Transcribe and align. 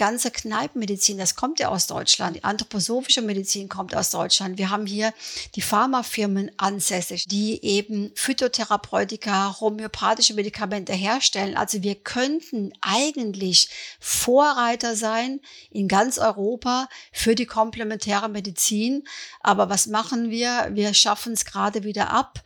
ganze 0.00 0.30
Kneipenmedizin, 0.30 1.18
das 1.18 1.36
kommt 1.36 1.60
ja 1.60 1.68
aus 1.68 1.86
Deutschland. 1.86 2.34
Die 2.34 2.42
anthroposophische 2.42 3.20
Medizin 3.20 3.68
kommt 3.68 3.94
aus 3.94 4.08
Deutschland. 4.08 4.56
Wir 4.56 4.70
haben 4.70 4.86
hier 4.86 5.12
die 5.56 5.60
Pharmafirmen 5.60 6.50
ansässig, 6.56 7.26
die 7.28 7.62
eben 7.62 8.10
Phytotherapeutika, 8.14 9.60
homöopathische 9.60 10.32
Medikamente 10.32 10.94
herstellen. 10.94 11.54
Also 11.54 11.82
wir 11.82 11.96
könnten 11.96 12.72
eigentlich 12.80 13.68
Vorreiter 14.00 14.96
sein 14.96 15.40
in 15.70 15.86
ganz 15.86 16.16
Europa 16.16 16.88
für 17.12 17.34
die 17.34 17.44
komplementäre 17.44 18.30
Medizin. 18.30 19.04
Aber 19.40 19.68
was 19.68 19.86
machen 19.86 20.30
wir? 20.30 20.70
Wir 20.72 20.94
schaffen 20.94 21.34
es 21.34 21.44
gerade 21.44 21.84
wieder 21.84 22.08
ab 22.08 22.42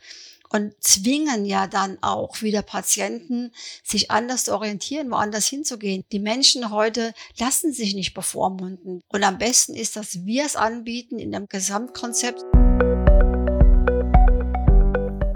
und 0.49 0.73
zwingen 0.79 1.45
ja 1.45 1.67
dann 1.67 1.97
auch 2.01 2.41
wieder 2.41 2.61
Patienten, 2.61 3.51
sich 3.83 4.11
anders 4.11 4.45
zu 4.45 4.53
orientieren, 4.53 5.11
woanders 5.11 5.47
hinzugehen. 5.47 6.03
Die 6.11 6.19
Menschen 6.19 6.71
heute 6.71 7.13
lassen 7.37 7.73
sich 7.73 7.95
nicht 7.95 8.13
bevormunden. 8.13 9.01
Und 9.07 9.23
am 9.23 9.37
besten 9.37 9.73
ist, 9.73 9.95
dass 9.95 10.25
wir 10.25 10.45
es 10.45 10.55
anbieten 10.55 11.19
in 11.19 11.35
einem 11.35 11.47
Gesamtkonzept. 11.47 12.41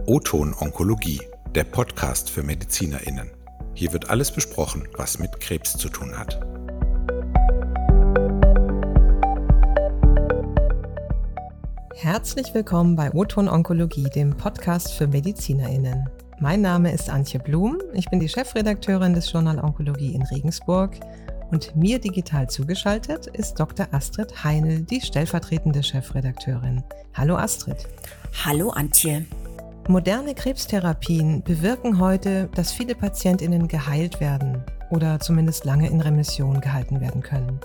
O-Ton 0.05 0.55
Onkologie, 0.59 1.22
der 1.53 1.66
Podcast 1.66 2.30
für 2.30 2.44
MedizinerInnen. 2.44 3.31
Hier 3.76 3.94
wird 3.94 4.09
alles 4.09 4.31
besprochen, 4.31 4.88
was 4.98 5.20
mit 5.20 5.39
Krebs 5.39 5.78
zu 5.78 5.89
tun 5.89 6.17
hat. 6.17 6.39
Herzlich 12.02 12.53
willkommen 12.53 12.95
bei 12.95 13.13
Oton 13.13 13.49
Onkologie, 13.49 14.09
dem 14.09 14.30
Podcast 14.30 14.94
für 14.94 15.05
MedizinerInnen. 15.05 16.09
Mein 16.39 16.62
Name 16.62 16.94
ist 16.94 17.09
Antje 17.09 17.41
Blum, 17.41 17.78
ich 17.91 18.09
bin 18.09 18.22
die 18.22 18.30
Chefredakteurin 18.30 19.14
des 19.14 19.30
Journal 19.30 19.59
Onkologie 19.59 20.16
in 20.16 20.22
Regensburg 20.22 20.91
und 21.52 21.75
mir 21.75 22.00
digital 22.00 22.50
zugeschaltet 22.50 23.28
ist 23.28 23.59
Dr. 23.59 23.86
Astrid 23.91 24.45
Heinl, 24.45 24.83
die 24.83 25.02
stellvertretende 25.02 25.83
Chefredakteurin. 25.83 26.86
Hallo 27.16 27.36
Astrid. 27.36 27.86
Hallo 28.45 28.69
Antje. 28.69 29.25
Moderne 29.89 30.36
Krebstherapien 30.36 31.44
bewirken 31.44 32.00
heute, 32.00 32.47
dass 32.56 32.72
viele 32.72 32.95
PatientInnen 32.95 33.67
geheilt 33.67 34.22
werden 34.22 34.63
oder 34.89 35.19
zumindest 35.19 35.66
lange 35.66 35.89
in 35.89 36.00
Remission 36.00 36.61
gehalten 36.61 37.02
werden 37.02 37.22
können. 37.22 37.59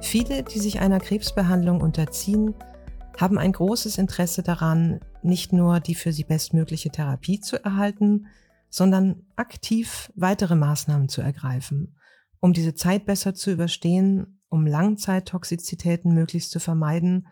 Viele, 0.00 0.44
die 0.44 0.60
sich 0.60 0.80
einer 0.80 0.98
Krebsbehandlung 0.98 1.82
unterziehen, 1.82 2.54
haben 3.16 3.38
ein 3.38 3.52
großes 3.52 3.98
Interesse 3.98 4.42
daran, 4.42 5.00
nicht 5.22 5.52
nur 5.52 5.80
die 5.80 5.94
für 5.94 6.12
sie 6.12 6.24
bestmögliche 6.24 6.90
Therapie 6.90 7.40
zu 7.40 7.62
erhalten, 7.62 8.26
sondern 8.70 9.26
aktiv 9.36 10.12
weitere 10.14 10.54
Maßnahmen 10.54 11.08
zu 11.08 11.22
ergreifen, 11.22 11.96
um 12.40 12.52
diese 12.52 12.74
Zeit 12.74 13.06
besser 13.06 13.34
zu 13.34 13.50
überstehen, 13.50 14.40
um 14.48 14.66
Langzeittoxizitäten 14.66 16.14
möglichst 16.14 16.50
zu 16.50 16.60
vermeiden 16.60 17.26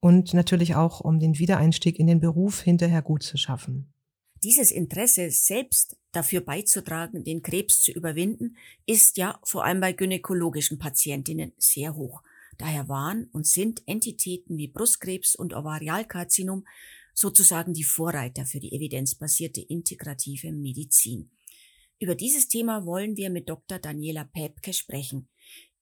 und 0.00 0.34
natürlich 0.34 0.76
auch 0.76 1.00
um 1.00 1.18
den 1.18 1.38
Wiedereinstieg 1.38 1.98
in 1.98 2.06
den 2.06 2.20
Beruf 2.20 2.60
hinterher 2.60 3.02
gut 3.02 3.22
zu 3.22 3.36
schaffen. 3.36 3.92
Dieses 4.44 4.70
Interesse, 4.70 5.30
selbst 5.30 5.96
dafür 6.12 6.40
beizutragen, 6.40 7.24
den 7.24 7.42
Krebs 7.42 7.82
zu 7.82 7.90
überwinden, 7.90 8.56
ist 8.86 9.16
ja 9.16 9.40
vor 9.42 9.64
allem 9.64 9.80
bei 9.80 9.92
gynäkologischen 9.92 10.78
Patientinnen 10.78 11.52
sehr 11.58 11.96
hoch. 11.96 12.22
Daher 12.58 12.88
waren 12.88 13.28
und 13.32 13.46
sind 13.46 13.82
Entitäten 13.86 14.58
wie 14.58 14.68
Brustkrebs 14.68 15.34
und 15.36 15.54
Ovarialkarzinom 15.54 16.66
sozusagen 17.14 17.72
die 17.72 17.84
Vorreiter 17.84 18.46
für 18.46 18.60
die 18.60 18.72
evidenzbasierte 18.72 19.60
integrative 19.60 20.52
Medizin. 20.52 21.30
Über 22.00 22.14
dieses 22.14 22.48
Thema 22.48 22.84
wollen 22.84 23.16
wir 23.16 23.30
mit 23.30 23.48
Dr. 23.48 23.78
Daniela 23.78 24.24
Päpke 24.24 24.72
sprechen. 24.72 25.28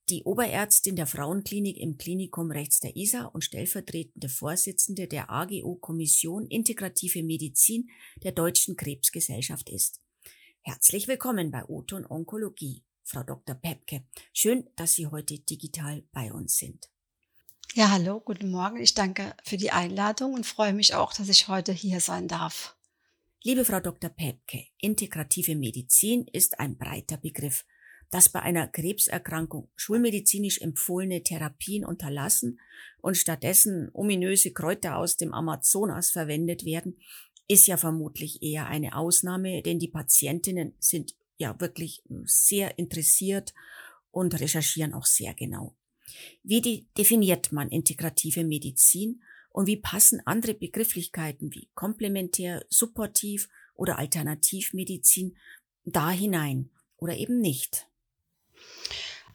Die 0.08 0.22
Oberärztin 0.22 0.96
der 0.96 1.06
Frauenklinik 1.06 1.76
im 1.78 1.98
Klinikum 1.98 2.50
rechts 2.50 2.78
der 2.80 2.94
Isar 2.94 3.34
und 3.34 3.42
stellvertretende 3.42 4.28
Vorsitzende 4.28 5.08
der 5.08 5.30
AGO 5.30 5.74
Kommission 5.74 6.46
Integrative 6.46 7.22
Medizin 7.22 7.90
der 8.22 8.32
Deutschen 8.32 8.76
Krebsgesellschaft 8.76 9.68
ist. 9.68 10.00
Herzlich 10.62 11.08
willkommen 11.08 11.50
bei 11.50 11.64
Oton 11.64 12.06
Onkologie. 12.06 12.82
Frau 13.06 13.22
Dr. 13.22 13.54
Pepke. 13.54 14.02
Schön, 14.32 14.68
dass 14.74 14.94
Sie 14.94 15.06
heute 15.06 15.38
digital 15.38 16.02
bei 16.12 16.32
uns 16.32 16.56
sind. 16.56 16.90
Ja, 17.74 17.90
hallo, 17.90 18.20
guten 18.20 18.50
Morgen. 18.50 18.78
Ich 18.78 18.94
danke 18.94 19.32
für 19.44 19.56
die 19.56 19.70
Einladung 19.70 20.34
und 20.34 20.44
freue 20.44 20.72
mich 20.72 20.94
auch, 20.94 21.12
dass 21.12 21.28
ich 21.28 21.46
heute 21.46 21.72
hier 21.72 22.00
sein 22.00 22.26
darf. 22.26 22.76
Liebe 23.44 23.64
Frau 23.64 23.78
Dr. 23.78 24.10
Pepke, 24.10 24.64
integrative 24.78 25.54
Medizin 25.54 26.26
ist 26.32 26.58
ein 26.58 26.76
breiter 26.76 27.16
Begriff. 27.16 27.64
Dass 28.10 28.28
bei 28.28 28.40
einer 28.40 28.66
Krebserkrankung 28.66 29.68
schulmedizinisch 29.76 30.60
empfohlene 30.60 31.22
Therapien 31.22 31.84
unterlassen 31.84 32.60
und 33.02 33.16
stattdessen 33.16 33.88
ominöse 33.92 34.52
Kräuter 34.52 34.96
aus 34.96 35.16
dem 35.16 35.32
Amazonas 35.32 36.10
verwendet 36.10 36.64
werden, 36.64 36.98
ist 37.46 37.68
ja 37.68 37.76
vermutlich 37.76 38.42
eher 38.42 38.66
eine 38.66 38.96
Ausnahme, 38.96 39.62
denn 39.62 39.78
die 39.78 39.88
Patientinnen 39.88 40.74
sind 40.80 41.14
ja 41.38 41.58
wirklich 41.60 42.02
hm, 42.08 42.24
sehr 42.26 42.78
interessiert 42.78 43.54
und 44.10 44.38
recherchieren 44.40 44.94
auch 44.94 45.06
sehr 45.06 45.34
genau. 45.34 45.76
Wie 46.42 46.60
die, 46.60 46.86
definiert 46.96 47.52
man 47.52 47.68
integrative 47.68 48.44
Medizin 48.44 49.22
und 49.50 49.66
wie 49.66 49.76
passen 49.76 50.20
andere 50.24 50.54
Begrifflichkeiten 50.54 51.52
wie 51.54 51.68
komplementär, 51.74 52.64
supportiv 52.68 53.48
oder 53.74 53.98
Alternativmedizin 53.98 55.36
da 55.84 56.10
hinein 56.10 56.70
oder 56.96 57.16
eben 57.16 57.40
nicht? 57.40 57.88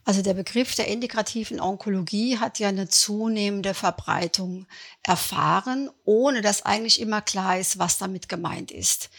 Also 0.04 0.20
der 0.20 0.34
Begriff 0.34 0.74
der 0.74 0.88
integrativen 0.88 1.60
Onkologie 1.60 2.38
hat 2.38 2.58
ja 2.58 2.68
eine 2.68 2.88
zunehmende 2.88 3.72
Verbreitung 3.72 4.66
erfahren, 5.04 5.90
ohne 6.04 6.40
dass 6.42 6.62
eigentlich 6.62 7.00
immer 7.00 7.22
klar 7.22 7.60
ist, 7.60 7.78
was 7.78 7.98
damit 7.98 8.28
gemeint 8.28 8.72
ist. 8.72 9.10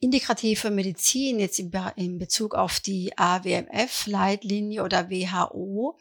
Integrative 0.00 0.70
Medizin 0.70 1.38
jetzt 1.38 1.60
in 1.60 2.18
Bezug 2.18 2.56
auf 2.56 2.80
die 2.80 3.16
AWMF-Leitlinie 3.16 4.82
oder 4.82 5.10
WHO 5.10 5.96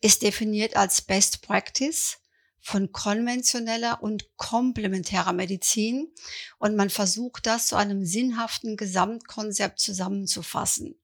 ist 0.00 0.22
definiert 0.22 0.76
als 0.76 1.02
Best 1.02 1.42
Practice 1.42 2.18
von 2.60 2.92
konventioneller 2.92 4.02
und 4.02 4.36
komplementärer 4.36 5.32
Medizin 5.32 6.12
und 6.58 6.76
man 6.76 6.90
versucht 6.90 7.46
das 7.46 7.66
zu 7.66 7.76
einem 7.76 8.04
sinnhaften 8.04 8.76
Gesamtkonzept 8.76 9.80
zusammenzufassen. 9.80 10.99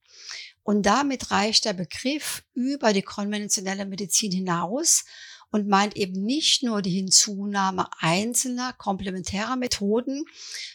Und 0.66 0.82
damit 0.82 1.30
reicht 1.30 1.64
der 1.64 1.74
Begriff 1.74 2.42
über 2.52 2.92
die 2.92 3.02
konventionelle 3.02 3.86
Medizin 3.86 4.32
hinaus 4.32 5.04
und 5.52 5.68
meint 5.68 5.96
eben 5.96 6.24
nicht 6.24 6.64
nur 6.64 6.82
die 6.82 6.90
Hinzunahme 6.90 7.88
einzelner 8.00 8.72
komplementärer 8.72 9.54
Methoden, 9.54 10.24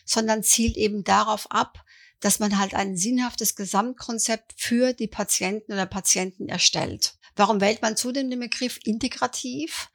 sondern 0.06 0.44
zielt 0.44 0.78
eben 0.78 1.03
darauf 1.03 1.52
ab, 1.52 1.84
dass 2.22 2.40
man 2.40 2.57
halt 2.57 2.74
ein 2.74 2.96
sinnhaftes 2.96 3.57
Gesamtkonzept 3.57 4.53
für 4.56 4.94
die 4.94 5.09
Patienten 5.09 5.74
oder 5.74 5.88
Patienten 5.88 6.47
erstellt. 6.47 7.16
Warum 7.35 7.59
wählt 7.59 7.81
man 7.81 7.97
zudem 7.97 8.29
den 8.29 8.40
Begriff 8.40 8.79
integrativ? 8.85 9.90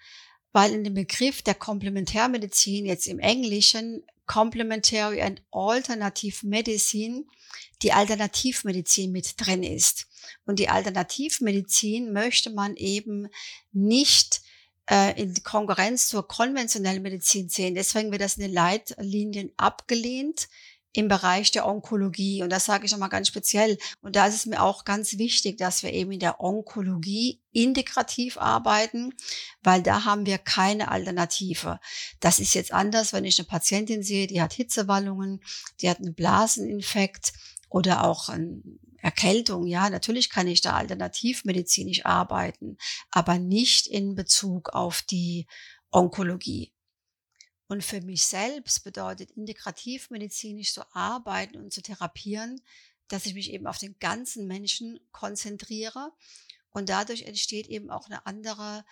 Weil 0.56 0.72
in 0.72 0.84
dem 0.84 0.94
Begriff 0.94 1.42
der 1.42 1.54
Komplementärmedizin 1.54 2.86
jetzt 2.86 3.08
im 3.08 3.18
Englischen 3.18 4.02
Complementary 4.24 5.20
and 5.20 5.42
Alternative 5.50 6.46
Medicine 6.46 7.26
die 7.82 7.92
Alternativmedizin 7.92 9.12
mit 9.12 9.34
drin 9.36 9.62
ist. 9.62 10.06
Und 10.46 10.58
die 10.58 10.70
Alternativmedizin 10.70 12.10
möchte 12.10 12.48
man 12.48 12.74
eben 12.76 13.28
nicht 13.72 14.40
äh, 14.90 15.20
in 15.20 15.34
Konkurrenz 15.42 16.08
zur 16.08 16.26
konventionellen 16.26 17.02
Medizin 17.02 17.50
sehen. 17.50 17.74
Deswegen 17.74 18.10
wird 18.10 18.22
das 18.22 18.38
in 18.38 18.44
den 18.44 18.54
Leitlinien 18.54 19.52
abgelehnt 19.58 20.48
im 20.96 21.08
Bereich 21.08 21.50
der 21.50 21.66
Onkologie. 21.66 22.42
Und 22.42 22.50
das 22.50 22.64
sage 22.64 22.86
ich 22.86 22.92
nochmal 22.92 23.10
ganz 23.10 23.28
speziell. 23.28 23.76
Und 24.00 24.16
da 24.16 24.26
ist 24.26 24.34
es 24.34 24.46
mir 24.46 24.62
auch 24.62 24.84
ganz 24.84 25.18
wichtig, 25.18 25.58
dass 25.58 25.82
wir 25.82 25.92
eben 25.92 26.12
in 26.12 26.20
der 26.20 26.40
Onkologie 26.40 27.42
integrativ 27.52 28.38
arbeiten, 28.38 29.12
weil 29.62 29.82
da 29.82 30.06
haben 30.06 30.24
wir 30.24 30.38
keine 30.38 30.90
Alternative. 30.90 31.80
Das 32.20 32.38
ist 32.38 32.54
jetzt 32.54 32.72
anders, 32.72 33.12
wenn 33.12 33.26
ich 33.26 33.38
eine 33.38 33.46
Patientin 33.46 34.02
sehe, 34.02 34.26
die 34.26 34.40
hat 34.40 34.54
Hitzewallungen, 34.54 35.42
die 35.82 35.90
hat 35.90 35.98
einen 35.98 36.14
Blaseninfekt 36.14 37.34
oder 37.68 38.04
auch 38.04 38.30
eine 38.30 38.62
Erkältung. 38.96 39.66
Ja, 39.66 39.90
natürlich 39.90 40.30
kann 40.30 40.48
ich 40.48 40.62
da 40.62 40.76
alternativmedizinisch 40.76 42.06
arbeiten, 42.06 42.78
aber 43.10 43.38
nicht 43.38 43.86
in 43.86 44.14
Bezug 44.14 44.70
auf 44.70 45.02
die 45.02 45.46
Onkologie. 45.90 46.72
Und 47.68 47.82
für 47.82 48.00
mich 48.00 48.26
selbst 48.26 48.84
bedeutet 48.84 49.32
integrativmedizinisch 49.32 50.72
zu 50.72 50.82
arbeiten 50.94 51.56
und 51.56 51.72
zu 51.72 51.82
therapieren, 51.82 52.60
dass 53.08 53.26
ich 53.26 53.34
mich 53.34 53.52
eben 53.52 53.66
auf 53.66 53.78
den 53.78 53.98
ganzen 53.98 54.46
Menschen 54.46 55.00
konzentriere. 55.12 56.12
Und 56.70 56.88
dadurch 56.88 57.22
entsteht 57.22 57.66
eben 57.68 57.90
auch 57.90 58.06
eine 58.06 58.24
andere 58.26 58.84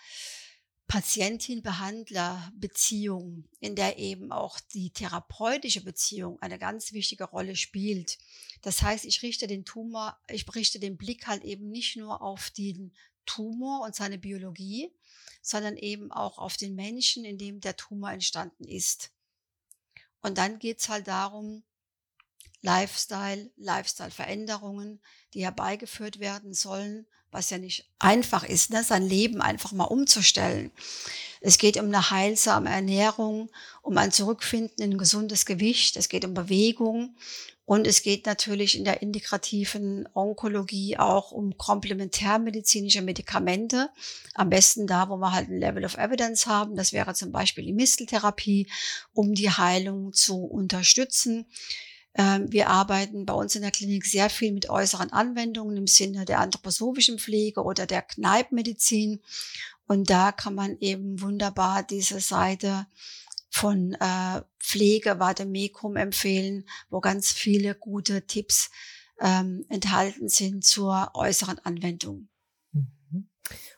Patientin-Behandler-Beziehung, 0.87 3.45
in 3.59 3.75
der 3.75 3.97
eben 3.97 4.31
auch 4.31 4.59
die 4.59 4.91
therapeutische 4.91 5.83
Beziehung 5.83 6.39
eine 6.41 6.59
ganz 6.59 6.93
wichtige 6.93 7.23
Rolle 7.25 7.55
spielt. 7.55 8.19
Das 8.61 8.83
heißt, 8.83 9.05
ich 9.05 9.23
richte 9.23 9.47
den 9.47 9.65
Tumor, 9.65 10.19
ich 10.27 10.45
richte 10.53 10.79
den 10.79 10.97
Blick 10.97 11.25
halt 11.27 11.43
eben 11.43 11.69
nicht 11.69 11.95
nur 11.95 12.21
auf 12.21 12.51
den 12.51 12.93
Tumor 13.25 13.81
und 13.81 13.95
seine 13.95 14.17
Biologie, 14.17 14.93
sondern 15.41 15.77
eben 15.77 16.11
auch 16.11 16.37
auf 16.37 16.57
den 16.57 16.75
Menschen, 16.75 17.25
in 17.25 17.37
dem 17.37 17.59
der 17.59 17.75
Tumor 17.75 18.11
entstanden 18.11 18.65
ist. 18.65 19.11
Und 20.21 20.37
dann 20.37 20.59
geht's 20.59 20.89
halt 20.89 21.07
darum, 21.07 21.63
Lifestyle, 22.61 23.51
Lifestyle-Veränderungen, 23.57 24.99
die 25.33 25.43
herbeigeführt 25.43 26.19
werden 26.19 26.53
sollen, 26.53 27.05
was 27.35 27.49
ja 27.49 27.57
nicht 27.57 27.85
einfach 27.99 28.43
ist, 28.43 28.71
ne? 28.71 28.83
sein 28.83 29.03
Leben 29.03 29.41
einfach 29.41 29.71
mal 29.71 29.83
umzustellen. 29.83 30.71
Es 31.41 31.59
geht 31.59 31.77
um 31.77 31.85
eine 31.85 32.09
heilsame 32.09 32.69
Ernährung, 32.69 33.51
um 33.83 33.97
ein 33.97 34.11
Zurückfinden 34.11 34.83
in 34.83 34.93
ein 34.93 34.97
gesundes 34.97 35.45
Gewicht, 35.45 35.97
es 35.97 36.09
geht 36.09 36.25
um 36.25 36.33
Bewegung 36.33 37.15
und 37.65 37.87
es 37.87 38.03
geht 38.03 38.27
natürlich 38.27 38.77
in 38.77 38.85
der 38.85 39.01
integrativen 39.01 40.07
Onkologie 40.13 40.97
auch 40.97 41.31
um 41.31 41.57
komplementärmedizinische 41.57 43.01
Medikamente. 43.01 43.89
Am 44.35 44.49
besten 44.49 44.85
da, 44.85 45.09
wo 45.09 45.17
wir 45.17 45.31
halt 45.31 45.49
ein 45.49 45.59
Level 45.59 45.83
of 45.83 45.97
Evidence 45.97 46.45
haben. 46.45 46.75
Das 46.75 46.93
wäre 46.93 47.15
zum 47.15 47.31
Beispiel 47.31 47.65
die 47.65 47.73
Misteltherapie, 47.73 48.67
um 49.13 49.33
die 49.33 49.49
Heilung 49.49 50.13
zu 50.13 50.45
unterstützen. 50.45 51.47
Ähm, 52.17 52.51
wir 52.51 52.69
arbeiten 52.69 53.25
bei 53.25 53.33
uns 53.33 53.55
in 53.55 53.61
der 53.61 53.71
Klinik 53.71 54.05
sehr 54.05 54.29
viel 54.29 54.53
mit 54.53 54.69
äußeren 54.69 55.11
Anwendungen 55.11 55.75
im 55.77 55.87
Sinne 55.87 56.25
der 56.25 56.39
anthroposophischen 56.39 57.19
Pflege 57.19 57.63
oder 57.63 57.85
der 57.85 58.01
Kneippmedizin. 58.01 59.21
Und 59.87 60.09
da 60.09 60.31
kann 60.31 60.55
man 60.55 60.77
eben 60.79 61.21
wunderbar 61.21 61.83
diese 61.83 62.19
Seite 62.19 62.87
von 63.49 63.93
äh, 63.93 64.41
Pflege 64.59 65.19
Vademecum 65.19 65.95
empfehlen, 65.95 66.65
wo 66.89 66.99
ganz 66.99 67.31
viele 67.31 67.75
gute 67.75 68.25
Tipps 68.25 68.71
ähm, 69.19 69.65
enthalten 69.69 70.27
sind 70.27 70.65
zur 70.65 71.11
äußeren 71.13 71.59
Anwendung. 71.59 72.27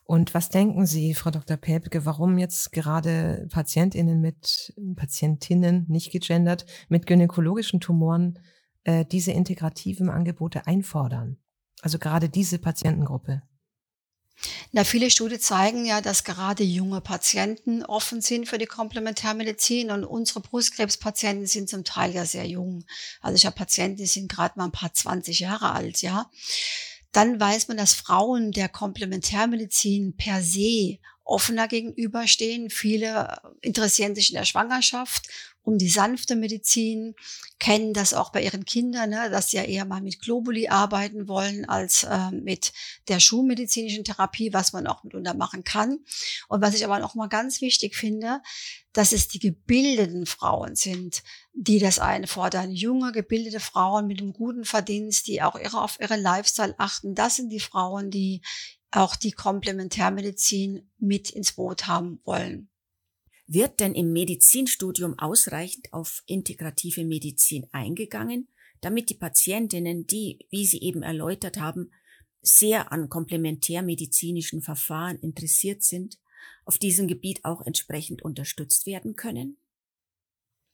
Und 0.04 0.32
was 0.32 0.48
denken 0.48 0.86
Sie, 0.86 1.14
Frau 1.14 1.30
Dr. 1.30 1.56
Päpke, 1.56 2.06
warum 2.06 2.38
jetzt 2.38 2.72
gerade 2.72 3.46
Patientinnen 3.50 4.20
mit 4.20 4.72
Patientinnen, 4.96 5.84
nicht 5.88 6.10
gegendert, 6.12 6.64
mit 6.88 7.06
gynäkologischen 7.06 7.80
Tumoren 7.80 8.38
äh, 8.84 9.04
diese 9.04 9.32
integrativen 9.32 10.08
Angebote 10.08 10.66
einfordern? 10.66 11.36
Also 11.82 11.98
gerade 11.98 12.28
diese 12.28 12.58
Patientengruppe. 12.58 13.42
Na, 14.70 14.84
viele 14.84 15.10
Studien 15.10 15.40
zeigen 15.40 15.84
ja, 15.84 16.00
dass 16.00 16.24
gerade 16.24 16.62
junge 16.62 17.00
Patienten 17.00 17.84
offen 17.84 18.20
sind 18.20 18.48
für 18.48 18.58
die 18.58 18.66
Komplementärmedizin 18.66 19.90
und 19.90 20.04
unsere 20.04 20.40
Brustkrebspatienten 20.40 21.46
sind 21.46 21.68
zum 21.68 21.84
Teil 21.84 22.14
ja 22.14 22.24
sehr 22.24 22.46
jung. 22.46 22.84
Also 23.20 23.36
ich 23.36 23.46
habe 23.46 23.56
Patienten, 23.56 23.96
die 23.96 24.06
sind 24.06 24.30
gerade 24.30 24.54
mal 24.56 24.66
ein 24.66 24.72
paar 24.72 24.92
20 24.92 25.40
Jahre 25.40 25.72
alt, 25.72 26.02
ja. 26.02 26.30
Dann 27.12 27.40
weiß 27.40 27.68
man, 27.68 27.76
dass 27.76 27.94
Frauen 27.94 28.52
der 28.52 28.68
Komplementärmedizin 28.68 30.16
per 30.16 30.42
se 30.42 30.98
offener 31.28 31.68
gegenüberstehen. 31.68 32.70
Viele 32.70 33.40
interessieren 33.60 34.14
sich 34.14 34.30
in 34.30 34.36
der 34.36 34.46
Schwangerschaft 34.46 35.28
um 35.68 35.76
die 35.76 35.90
sanfte 35.90 36.34
Medizin, 36.34 37.14
kennen 37.58 37.92
das 37.92 38.14
auch 38.14 38.30
bei 38.32 38.42
ihren 38.42 38.64
Kindern, 38.64 39.10
ne, 39.10 39.28
dass 39.28 39.50
sie 39.50 39.58
ja 39.58 39.64
eher 39.64 39.84
mal 39.84 40.00
mit 40.00 40.22
Globuli 40.22 40.68
arbeiten 40.68 41.28
wollen 41.28 41.68
als 41.68 42.04
äh, 42.04 42.30
mit 42.30 42.72
der 43.08 43.20
schulmedizinischen 43.20 44.02
Therapie, 44.02 44.54
was 44.54 44.72
man 44.72 44.86
auch 44.86 45.04
mitunter 45.04 45.34
machen 45.34 45.64
kann. 45.64 45.98
Und 46.48 46.62
was 46.62 46.74
ich 46.74 46.86
aber 46.86 47.00
noch 47.00 47.14
mal 47.14 47.28
ganz 47.28 47.60
wichtig 47.60 47.96
finde, 47.96 48.40
dass 48.94 49.12
es 49.12 49.28
die 49.28 49.40
gebildeten 49.40 50.24
Frauen 50.24 50.74
sind, 50.74 51.22
die 51.52 51.78
das 51.78 51.98
einfordern. 51.98 52.70
Junge, 52.72 53.12
gebildete 53.12 53.60
Frauen 53.60 54.06
mit 54.06 54.22
einem 54.22 54.32
guten 54.32 54.64
Verdienst, 54.64 55.26
die 55.26 55.42
auch 55.42 55.58
ihre, 55.58 55.82
auf 55.82 55.98
ihre 56.00 56.16
Lifestyle 56.16 56.74
achten. 56.78 57.14
Das 57.14 57.36
sind 57.36 57.50
die 57.50 57.60
Frauen, 57.60 58.10
die 58.10 58.40
auch 58.90 59.16
die 59.16 59.32
Komplementärmedizin 59.32 60.90
mit 60.98 61.30
ins 61.30 61.52
Boot 61.52 61.86
haben 61.86 62.20
wollen. 62.24 62.70
Wird 63.46 63.80
denn 63.80 63.94
im 63.94 64.12
Medizinstudium 64.12 65.18
ausreichend 65.18 65.92
auf 65.92 66.22
integrative 66.26 67.04
Medizin 67.04 67.66
eingegangen, 67.72 68.48
damit 68.80 69.10
die 69.10 69.14
Patientinnen, 69.14 70.06
die, 70.06 70.46
wie 70.50 70.66
Sie 70.66 70.80
eben 70.80 71.02
erläutert 71.02 71.58
haben, 71.58 71.90
sehr 72.42 72.92
an 72.92 73.08
komplementärmedizinischen 73.08 74.62
Verfahren 74.62 75.18
interessiert 75.18 75.82
sind, 75.82 76.18
auf 76.64 76.78
diesem 76.78 77.08
Gebiet 77.08 77.44
auch 77.44 77.62
entsprechend 77.62 78.22
unterstützt 78.22 78.86
werden 78.86 79.16
können? 79.16 79.56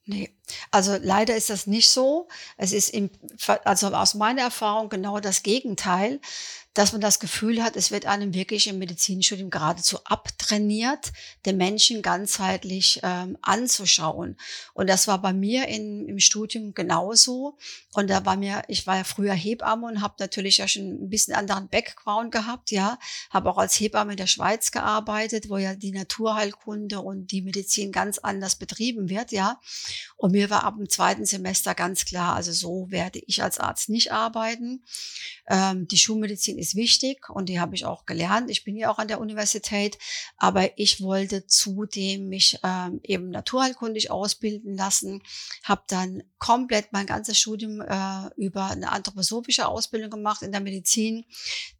Nee, 0.06 0.36
also 0.70 0.98
leider 1.00 1.34
ist 1.34 1.48
das 1.48 1.66
nicht 1.66 1.88
so. 1.88 2.28
Es 2.58 2.72
ist 2.72 2.90
im, 2.90 3.08
also 3.64 3.88
aus 3.88 4.14
meiner 4.14 4.42
Erfahrung 4.42 4.90
genau 4.90 5.18
das 5.18 5.42
Gegenteil 5.42 6.20
dass 6.74 6.90
man 6.90 7.00
das 7.00 7.20
Gefühl 7.20 7.62
hat, 7.62 7.76
es 7.76 7.92
wird 7.92 8.04
einem 8.04 8.34
wirklich 8.34 8.66
im 8.66 8.78
Medizinstudium 8.78 9.48
geradezu 9.48 9.98
abtrainiert, 10.04 11.12
den 11.46 11.56
Menschen 11.56 12.02
ganzheitlich 12.02 13.00
ähm, 13.04 13.38
anzuschauen. 13.42 14.36
Und 14.72 14.90
das 14.90 15.06
war 15.06 15.22
bei 15.22 15.32
mir 15.32 15.68
in, 15.68 16.08
im 16.08 16.18
Studium 16.18 16.74
genauso. 16.74 17.56
Und 17.92 18.10
da 18.10 18.26
war 18.26 18.36
mir, 18.36 18.62
ich 18.66 18.88
war 18.88 18.96
ja 18.96 19.04
früher 19.04 19.34
Hebamme 19.34 19.86
und 19.86 20.00
habe 20.02 20.16
natürlich 20.18 20.58
ja 20.58 20.66
schon 20.66 21.04
ein 21.04 21.08
bisschen 21.08 21.34
anderen 21.34 21.68
Background 21.68 22.32
gehabt, 22.32 22.72
ja, 22.72 22.98
habe 23.30 23.50
auch 23.50 23.58
als 23.58 23.78
Hebamme 23.78 24.12
in 24.12 24.16
der 24.16 24.26
Schweiz 24.26 24.72
gearbeitet, 24.72 25.48
wo 25.48 25.58
ja 25.58 25.76
die 25.76 25.92
Naturheilkunde 25.92 27.00
und 27.00 27.30
die 27.30 27.42
Medizin 27.42 27.92
ganz 27.92 28.18
anders 28.18 28.56
betrieben 28.56 29.08
wird, 29.08 29.30
ja. 29.30 29.60
Und 30.16 30.32
mir 30.32 30.50
war 30.50 30.64
ab 30.64 30.74
dem 30.76 30.88
zweiten 30.88 31.24
Semester 31.24 31.76
ganz 31.76 32.04
klar, 32.04 32.34
also 32.34 32.50
so 32.50 32.90
werde 32.90 33.20
ich 33.26 33.44
als 33.44 33.60
Arzt 33.60 33.90
nicht 33.90 34.10
arbeiten. 34.10 34.82
Ähm, 35.48 35.86
die 35.86 35.98
Schulmedizin 35.98 36.58
ist 36.58 36.63
wichtig 36.74 37.28
und 37.28 37.48
die 37.48 37.60
habe 37.60 37.74
ich 37.74 37.84
auch 37.84 38.06
gelernt. 38.06 38.50
Ich 38.50 38.64
bin 38.64 38.76
ja 38.76 38.90
auch 38.90 38.98
an 38.98 39.08
der 39.08 39.20
Universität, 39.20 39.98
aber 40.36 40.78
ich 40.78 41.02
wollte 41.02 41.46
zudem 41.46 42.28
mich 42.28 42.58
ähm, 42.62 43.00
eben 43.02 43.28
naturheilkundig 43.30 44.10
ausbilden 44.10 44.74
lassen, 44.74 45.22
habe 45.62 45.82
dann 45.88 46.22
komplett 46.38 46.92
mein 46.92 47.06
ganzes 47.06 47.38
Studium 47.38 47.80
äh, 47.80 48.30
über 48.36 48.66
eine 48.66 48.90
anthroposophische 48.90 49.68
Ausbildung 49.68 50.10
gemacht 50.10 50.42
in 50.42 50.52
der 50.52 50.60
Medizin, 50.60 51.24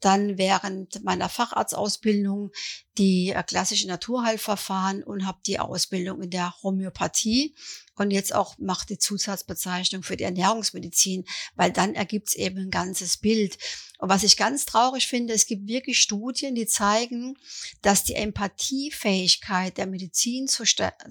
dann 0.01 0.39
während 0.39 1.03
meiner 1.05 1.29
Facharztausbildung 1.29 2.51
die 2.99 3.31
äh, 3.31 3.43
klassischen 3.43 3.89
Naturheilverfahren 3.89 5.03
und 5.03 5.27
habe 5.27 5.39
die 5.47 5.59
Ausbildung 5.59 6.23
in 6.23 6.31
der 6.31 6.55
Homöopathie 6.63 7.55
und 7.97 8.11
jetzt 8.11 8.35
auch 8.35 8.59
macht 8.59 8.91
die 8.91 8.99
Zusatzbezeichnung 8.99 10.03
für 10.03 10.17
die 10.17 10.25
Ernährungsmedizin, 10.25 11.25
weil 11.55 11.73
dann 11.73 11.95
ergibt 11.95 12.29
es 12.29 12.35
eben 12.35 12.59
ein 12.59 12.71
ganzes 12.71 13.17
Bild. 13.17 13.59
Und 13.99 14.09
was 14.09 14.25
ich 14.25 14.37
ganz 14.37 14.67
traurig 14.67 15.07
finde, 15.07 15.33
es 15.33 15.47
gibt 15.47 15.69
wirklich 15.69 16.01
Studien, 16.01 16.55
die 16.55 16.67
zeigen, 16.67 17.39
dass 17.83 18.05
die 18.05 18.15
Empathiefähigkeit 18.15 19.79
der, 19.79 19.87
Medizin 19.87 20.49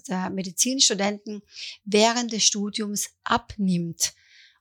der 0.07 0.29
Medizinstudenten 0.29 1.41
während 1.85 2.31
des 2.33 2.43
Studiums 2.43 3.09
abnimmt. 3.23 4.13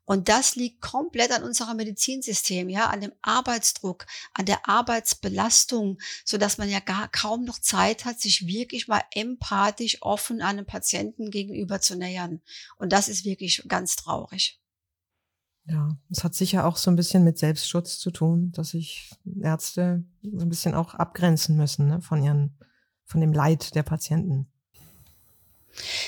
Und 0.04 0.28
das 0.28 0.56
liegt 0.56 0.80
komplett 0.80 1.30
an 1.30 1.44
unserem 1.44 1.76
Medizinsystem, 1.76 2.68
ja, 2.68 2.90
an 2.90 3.00
dem 3.00 3.12
Arbeitsdruck, 3.22 4.06
an 4.34 4.46
der 4.46 4.68
Arbeitsbelastung, 4.68 5.98
so 6.24 6.38
dass 6.38 6.58
man 6.58 6.68
ja 6.68 6.80
gar 6.80 7.08
kaum 7.08 7.44
noch 7.44 7.58
Zeit 7.58 8.04
hat, 8.04 8.20
sich 8.20 8.46
wirklich 8.46 8.88
mal 8.88 9.02
empathisch 9.12 9.98
offen 10.02 10.42
einem 10.42 10.66
Patienten 10.66 11.30
gegenüber 11.30 11.80
zu 11.80 11.96
nähern. 11.96 12.40
Und 12.78 12.92
das 12.92 13.08
ist 13.08 13.24
wirklich 13.24 13.62
ganz 13.68 13.96
traurig. 13.96 14.60
Ja, 15.66 15.96
es 16.10 16.24
hat 16.24 16.34
sicher 16.34 16.66
auch 16.66 16.76
so 16.76 16.90
ein 16.90 16.96
bisschen 16.96 17.22
mit 17.22 17.38
Selbstschutz 17.38 17.98
zu 17.98 18.10
tun, 18.10 18.50
dass 18.50 18.70
sich 18.70 19.12
Ärzte 19.40 20.04
so 20.22 20.44
ein 20.44 20.48
bisschen 20.48 20.74
auch 20.74 20.94
abgrenzen 20.94 21.56
müssen 21.56 21.86
ne, 21.86 22.00
von 22.00 22.22
ihren, 22.22 22.58
von 23.04 23.20
dem 23.20 23.32
Leid 23.32 23.76
der 23.76 23.84
Patienten. 23.84 24.51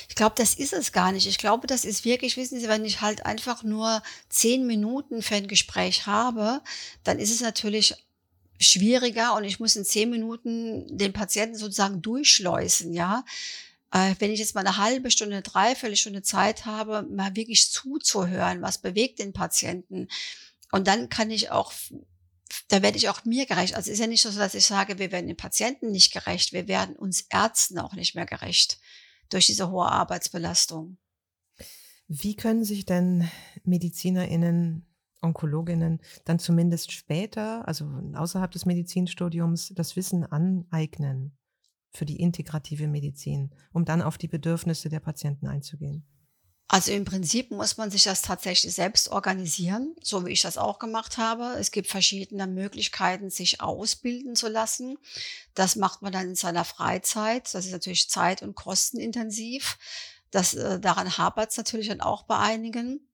Ich 0.09 0.15
glaube, 0.15 0.35
das 0.37 0.55
ist 0.55 0.73
es 0.73 0.93
gar 0.93 1.13
nicht. 1.13 1.27
Ich 1.27 1.39
glaube, 1.39 1.67
das 1.67 1.85
ist 1.85 2.05
wirklich, 2.05 2.37
wissen 2.37 2.61
Sie, 2.61 2.69
wenn 2.69 2.85
ich 2.85 3.01
halt 3.01 3.27
einfach 3.27 3.63
nur 3.63 4.03
zehn 4.29 4.67
Minuten 4.67 5.23
für 5.23 5.37
ein 5.37 5.49
Gespräch 5.49 6.07
habe, 6.07 6.61
dann 7.03 7.19
ist 7.19 7.31
es 7.31 7.41
natürlich 7.41 7.95
schwieriger 8.61 9.35
und 9.35 9.45
ich 9.45 9.61
muss 9.61 9.77
in 9.77 9.85
zehn 9.85 10.11
Minuten 10.11 10.97
den 10.97 11.13
Patienten 11.13 11.57
sozusagen 11.57 12.03
durchschleusen, 12.03 12.93
ja. 12.93 13.25
Äh, 13.93 14.15
wenn 14.19 14.31
ich 14.31 14.41
jetzt 14.41 14.55
mal 14.55 14.67
eine 14.67 14.77
halbe 14.77 15.11
Stunde, 15.11 15.43
dreiviertel 15.43 15.97
Stunde 15.97 16.23
Zeit 16.23 16.67
habe, 16.67 17.03
mal 17.11 17.37
wirklich 17.37 17.71
zuzuhören, 17.71 18.63
was 18.63 18.79
bewegt 18.79 19.19
den 19.19 19.33
Patienten. 19.33 20.09
Und 20.71 20.87
dann 20.87 21.09
kann 21.09 21.31
ich 21.31 21.51
auch 21.51 21.73
da 22.69 22.83
werde 22.83 22.97
ich 22.97 23.09
auch 23.09 23.25
mir 23.25 23.47
gerecht. 23.47 23.75
Also 23.75 23.91
ist 23.91 23.99
ja 23.99 24.07
nicht 24.07 24.23
so, 24.23 24.31
dass 24.31 24.55
ich 24.55 24.65
sage, 24.65 24.99
wir 24.99 25.11
werden 25.11 25.27
den 25.27 25.37
Patienten 25.37 25.91
nicht 25.91 26.13
gerecht, 26.13 26.53
wir 26.53 26.69
werden 26.69 26.95
uns 26.95 27.23
Ärzten 27.31 27.79
auch 27.79 27.95
nicht 27.95 28.15
mehr 28.15 28.27
gerecht 28.27 28.79
durch 29.29 29.47
diese 29.47 29.71
hohe 29.71 29.87
Arbeitsbelastung. 29.87 30.99
Wie 32.09 32.37
können 32.37 32.65
sich 32.65 32.85
denn 32.85 33.29
MedizinerInnen, 33.65 34.87
Onkologinnen 35.23 36.01
dann 36.27 36.39
zumindest 36.39 36.93
später, 36.93 37.67
also 37.67 37.87
außerhalb 38.15 38.51
des 38.51 38.67
Medizinstudiums, 38.67 39.73
das 39.75 39.97
Wissen 39.97 40.25
aneignen 40.25 41.37
für 41.91 42.05
die 42.05 42.21
integrative 42.21 42.89
Medizin, 42.89 43.51
um 43.73 43.85
dann 43.85 44.03
auf 44.03 44.19
die 44.19 44.29
Bedürfnisse 44.29 44.91
der 44.91 45.01
Patienten 45.01 45.47
einzugehen? 45.47 46.05
Also 46.67 46.93
im 46.93 47.05
Prinzip 47.05 47.51
muss 47.51 47.77
man 47.77 47.91
sich 47.91 48.05
das 48.05 48.23
tatsächlich 48.23 48.75
selbst 48.75 49.11
organisieren, 49.11 49.95
so 50.03 50.25
wie 50.25 50.33
ich 50.33 50.41
das 50.41 50.57
auch 50.57 50.79
gemacht 50.79 51.19
habe. 51.19 51.57
Es 51.59 51.71
gibt 51.71 51.89
verschiedene 51.89 52.47
Möglichkeiten, 52.47 53.31
sich 53.31 53.61
ausbilden 53.61 54.35
zu 54.35 54.49
lassen. 54.49 54.97
Das 55.55 55.77
macht 55.77 56.01
man 56.01 56.13
dann 56.13 56.29
in 56.29 56.35
seiner 56.37 56.65
Freizeit. 56.65 57.55
Das 57.55 57.67
ist 57.67 57.73
natürlich 57.73 58.09
zeit- 58.09 58.43
und 58.43 58.55
kostenintensiv. 58.55 59.79
Das, 60.31 60.55
äh, 60.55 60.81
daran 60.81 61.17
hapert 61.19 61.51
es 61.51 61.57
natürlich 61.59 61.89
dann 61.89 62.01
auch 62.01 62.23
bei 62.25 62.39
einigen. 62.39 63.09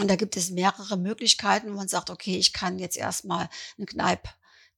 Und 0.00 0.08
da 0.08 0.14
gibt 0.14 0.36
es 0.36 0.50
mehrere 0.50 0.96
Möglichkeiten, 0.96 1.72
wo 1.72 1.76
man 1.76 1.88
sagt, 1.88 2.10
okay, 2.10 2.38
ich 2.38 2.52
kann 2.52 2.78
jetzt 2.78 2.96
erstmal 2.96 3.50
eine 3.76 3.86
Kneipe 3.86 4.30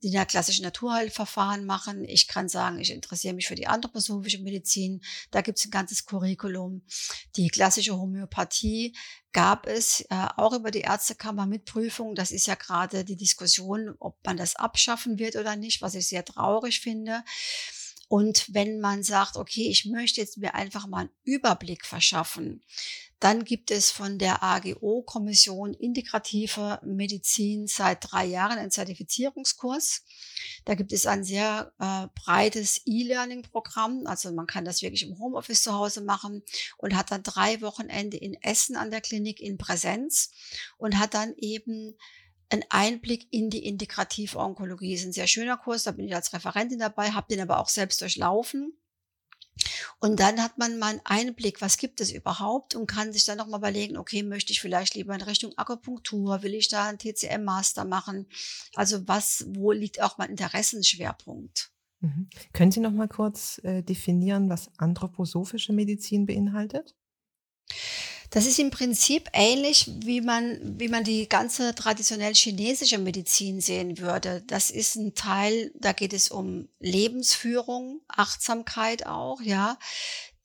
die 0.02 0.10
ja 0.10 0.24
klassische 0.24 0.62
Naturheilverfahren 0.62 1.64
machen. 1.66 2.04
Ich 2.04 2.26
kann 2.26 2.48
sagen, 2.48 2.78
ich 2.78 2.90
interessiere 2.90 3.34
mich 3.34 3.48
für 3.48 3.54
die 3.54 3.66
anthroposophische 3.66 4.38
Medizin. 4.38 5.02
Da 5.30 5.42
gibt 5.42 5.58
es 5.58 5.66
ein 5.66 5.70
ganzes 5.70 6.06
Curriculum. 6.06 6.82
Die 7.36 7.48
klassische 7.48 7.96
Homöopathie 7.96 8.96
gab 9.32 9.66
es 9.66 10.00
äh, 10.10 10.26
auch 10.36 10.52
über 10.54 10.70
die 10.70 10.80
Ärztekammer 10.80 11.46
mit 11.46 11.64
Prüfung. 11.64 12.14
Das 12.14 12.32
ist 12.32 12.46
ja 12.46 12.54
gerade 12.54 13.04
die 13.04 13.16
Diskussion, 13.16 13.94
ob 13.98 14.16
man 14.24 14.36
das 14.36 14.56
abschaffen 14.56 15.18
wird 15.18 15.36
oder 15.36 15.56
nicht, 15.56 15.82
was 15.82 15.94
ich 15.94 16.08
sehr 16.08 16.24
traurig 16.24 16.80
finde. 16.80 17.22
Und 18.08 18.52
wenn 18.52 18.80
man 18.80 19.04
sagt, 19.04 19.36
okay, 19.36 19.68
ich 19.68 19.84
möchte 19.84 20.20
jetzt 20.20 20.38
mir 20.38 20.56
einfach 20.56 20.88
mal 20.88 21.02
einen 21.02 21.10
Überblick 21.22 21.86
verschaffen, 21.86 22.64
dann 23.20 23.44
gibt 23.44 23.70
es 23.70 23.90
von 23.90 24.18
der 24.18 24.42
AGO-Kommission 24.42 25.74
Integrative 25.74 26.80
Medizin 26.82 27.66
seit 27.66 28.10
drei 28.10 28.24
Jahren 28.24 28.58
einen 28.58 28.70
Zertifizierungskurs. 28.70 30.04
Da 30.64 30.74
gibt 30.74 30.90
es 30.92 31.06
ein 31.06 31.22
sehr 31.22 31.72
äh, 31.78 32.06
breites 32.14 32.80
E-Learning-Programm. 32.86 34.06
Also 34.06 34.32
man 34.32 34.46
kann 34.46 34.64
das 34.64 34.80
wirklich 34.80 35.02
im 35.02 35.18
Homeoffice 35.18 35.62
zu 35.62 35.74
Hause 35.74 36.00
machen 36.00 36.42
und 36.78 36.96
hat 36.96 37.10
dann 37.10 37.22
drei 37.22 37.60
Wochenende 37.60 38.16
in 38.16 38.34
Essen 38.42 38.76
an 38.76 38.90
der 38.90 39.02
Klinik 39.02 39.38
in 39.40 39.58
Präsenz 39.58 40.32
und 40.78 40.98
hat 40.98 41.12
dann 41.12 41.34
eben 41.36 41.96
einen 42.48 42.64
Einblick 42.70 43.28
in 43.30 43.50
die 43.50 43.66
integrative 43.66 44.38
Onkologie. 44.38 44.92
Das 44.92 45.02
ist 45.02 45.08
ein 45.08 45.12
sehr 45.12 45.26
schöner 45.26 45.58
Kurs, 45.58 45.82
da 45.82 45.92
bin 45.92 46.08
ich 46.08 46.14
als 46.14 46.32
Referentin 46.32 46.78
dabei, 46.78 47.10
habe 47.10 47.28
den 47.28 47.40
aber 47.40 47.60
auch 47.60 47.68
selbst 47.68 48.00
durchlaufen. 48.00 48.72
Und 49.98 50.20
dann 50.20 50.42
hat 50.42 50.58
man 50.58 50.78
mal 50.78 50.90
einen 50.90 51.00
Einblick, 51.04 51.60
was 51.60 51.76
gibt 51.76 52.00
es 52.00 52.12
überhaupt 52.12 52.74
und 52.74 52.86
kann 52.86 53.12
sich 53.12 53.24
dann 53.24 53.38
nochmal 53.38 53.60
überlegen, 53.60 53.96
okay, 53.96 54.22
möchte 54.22 54.52
ich 54.52 54.60
vielleicht 54.60 54.94
lieber 54.94 55.14
in 55.14 55.22
Richtung 55.22 55.52
Akupunktur, 55.56 56.42
will 56.42 56.54
ich 56.54 56.68
da 56.68 56.88
einen 56.88 56.98
TCM-Master 56.98 57.84
machen? 57.84 58.26
Also 58.74 59.06
was, 59.06 59.44
wo 59.48 59.72
liegt 59.72 60.00
auch 60.02 60.18
mein 60.18 60.30
Interessenschwerpunkt? 60.30 61.70
Mhm. 62.00 62.28
Können 62.52 62.72
Sie 62.72 62.80
nochmal 62.80 63.08
kurz 63.08 63.60
äh, 63.62 63.82
definieren, 63.82 64.48
was 64.48 64.70
anthroposophische 64.78 65.72
Medizin 65.72 66.26
beinhaltet? 66.26 66.94
Das 68.30 68.46
ist 68.46 68.60
im 68.60 68.70
Prinzip 68.70 69.28
ähnlich, 69.32 69.90
wie 70.04 70.20
man, 70.20 70.78
wie 70.78 70.88
man 70.88 71.02
die 71.02 71.28
ganze 71.28 71.74
traditionell 71.74 72.34
chinesische 72.34 72.98
Medizin 72.98 73.60
sehen 73.60 73.98
würde. 73.98 74.42
Das 74.46 74.70
ist 74.70 74.94
ein 74.94 75.14
Teil, 75.16 75.72
da 75.74 75.92
geht 75.92 76.12
es 76.12 76.30
um 76.30 76.68
Lebensführung, 76.78 78.00
Achtsamkeit 78.06 79.04
auch, 79.06 79.40
ja. 79.42 79.78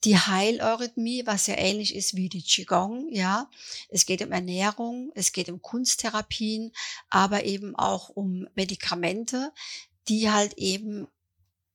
Die 0.02 0.18
Heileurythmie, 0.18 1.26
was 1.26 1.46
ja 1.46 1.54
ähnlich 1.56 1.94
ist 1.94 2.16
wie 2.16 2.28
die 2.28 2.42
Qigong, 2.42 3.08
ja. 3.12 3.48
Es 3.88 4.04
geht 4.04 4.20
um 4.20 4.32
Ernährung, 4.32 5.12
es 5.14 5.32
geht 5.32 5.48
um 5.48 5.62
Kunsttherapien, 5.62 6.72
aber 7.08 7.44
eben 7.44 7.76
auch 7.76 8.08
um 8.08 8.48
Medikamente, 8.56 9.52
die 10.08 10.30
halt 10.30 10.54
eben 10.58 11.06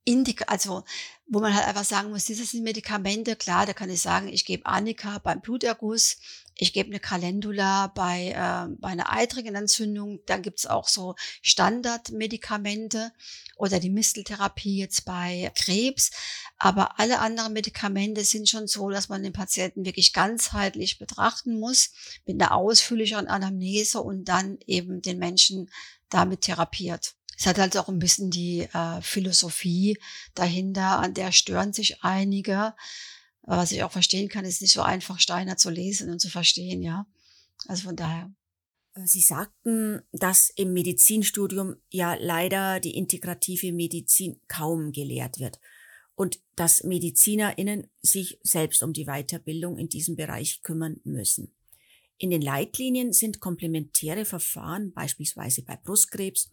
Indik 0.04 0.50
also 0.50 0.84
wo 1.32 1.40
man 1.40 1.54
halt 1.54 1.66
einfach 1.66 1.84
sagen 1.84 2.10
muss, 2.10 2.26
diese 2.26 2.44
sind 2.44 2.62
Medikamente, 2.62 3.36
klar, 3.36 3.64
da 3.64 3.72
kann 3.72 3.88
ich 3.88 4.02
sagen, 4.02 4.28
ich 4.28 4.44
gebe 4.44 4.66
Annika 4.66 5.16
beim 5.16 5.40
Bluterguss, 5.40 6.18
ich 6.56 6.74
gebe 6.74 6.90
eine 6.90 7.00
Calendula 7.00 7.86
bei, 7.86 8.32
äh, 8.32 8.76
bei 8.78 8.88
einer 8.88 9.10
eitrigen 9.10 9.54
Entzündung, 9.54 10.20
dann 10.26 10.42
gibt's 10.42 10.66
auch 10.66 10.88
so 10.88 11.14
Standardmedikamente 11.40 13.12
oder 13.56 13.80
die 13.80 13.88
Misteltherapie 13.88 14.76
jetzt 14.76 15.06
bei 15.06 15.50
Krebs, 15.54 16.10
aber 16.58 17.00
alle 17.00 17.20
anderen 17.20 17.54
Medikamente 17.54 18.24
sind 18.24 18.46
schon 18.46 18.66
so, 18.66 18.90
dass 18.90 19.08
man 19.08 19.22
den 19.22 19.32
Patienten 19.32 19.86
wirklich 19.86 20.12
ganzheitlich 20.12 20.98
betrachten 20.98 21.58
muss, 21.58 21.92
mit 22.26 22.42
einer 22.42 22.54
ausführlicheren 22.54 23.26
Anamnese 23.26 24.02
und 24.02 24.26
dann 24.26 24.58
eben 24.66 25.00
den 25.00 25.18
Menschen 25.18 25.70
damit 26.10 26.42
therapiert. 26.42 27.14
Es 27.38 27.46
hat 27.46 27.58
halt 27.58 27.76
auch 27.76 27.88
ein 27.88 27.98
bisschen 27.98 28.30
die 28.30 28.68
äh, 28.72 29.00
Philosophie 29.00 29.98
dahinter, 30.34 30.98
an 31.00 31.14
der 31.14 31.32
stören 31.32 31.72
sich 31.72 32.02
einige. 32.02 32.74
Was 33.42 33.72
ich 33.72 33.82
auch 33.82 33.92
verstehen 33.92 34.28
kann, 34.28 34.44
ist 34.44 34.62
nicht 34.62 34.72
so 34.72 34.82
einfach, 34.82 35.18
Steiner 35.18 35.56
zu 35.56 35.70
lesen 35.70 36.10
und 36.10 36.20
zu 36.20 36.28
verstehen, 36.28 36.82
ja. 36.82 37.06
Also 37.66 37.84
von 37.84 37.96
daher. 37.96 38.32
Äh, 38.94 39.06
Sie 39.06 39.20
sagten, 39.20 40.02
dass 40.12 40.50
im 40.50 40.72
Medizinstudium 40.72 41.76
ja 41.90 42.14
leider 42.14 42.80
die 42.80 42.96
integrative 42.96 43.72
Medizin 43.72 44.40
kaum 44.48 44.92
gelehrt 44.92 45.38
wird 45.38 45.58
und 46.14 46.40
dass 46.56 46.84
MedizinerInnen 46.84 47.88
sich 48.02 48.38
selbst 48.42 48.82
um 48.82 48.92
die 48.92 49.06
Weiterbildung 49.06 49.78
in 49.78 49.88
diesem 49.88 50.16
Bereich 50.16 50.62
kümmern 50.62 51.00
müssen. 51.04 51.54
In 52.18 52.30
den 52.30 52.42
Leitlinien 52.42 53.12
sind 53.12 53.40
komplementäre 53.40 54.24
Verfahren, 54.24 54.92
beispielsweise 54.92 55.62
bei 55.62 55.76
Brustkrebs, 55.76 56.50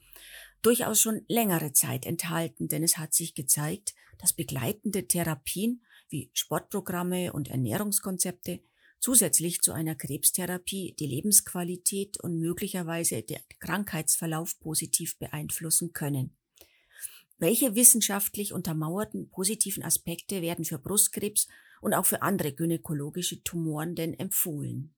durchaus 0.61 1.01
schon 1.01 1.21
längere 1.27 1.73
Zeit 1.73 2.05
enthalten, 2.05 2.67
denn 2.67 2.83
es 2.83 2.97
hat 2.97 3.13
sich 3.13 3.33
gezeigt, 3.35 3.93
dass 4.17 4.33
begleitende 4.33 5.07
Therapien 5.07 5.83
wie 6.09 6.29
Sportprogramme 6.33 7.33
und 7.33 7.49
Ernährungskonzepte 7.49 8.61
zusätzlich 8.99 9.61
zu 9.61 9.71
einer 9.71 9.95
Krebstherapie 9.95 10.95
die 10.99 11.07
Lebensqualität 11.07 12.19
und 12.21 12.39
möglicherweise 12.39 13.21
den 13.21 13.39
Krankheitsverlauf 13.59 14.59
positiv 14.59 15.17
beeinflussen 15.17 15.93
können. 15.93 16.35
Welche 17.37 17.75
wissenschaftlich 17.75 18.51
untermauerten 18.51 19.29
positiven 19.29 19.83
Aspekte 19.83 20.41
werden 20.41 20.65
für 20.65 20.77
Brustkrebs 20.77 21.47
und 21.79 21.93
auch 21.93 22.05
für 22.05 22.21
andere 22.21 22.51
gynäkologische 22.53 23.41
Tumoren 23.43 23.95
denn 23.95 24.13
empfohlen? 24.13 24.93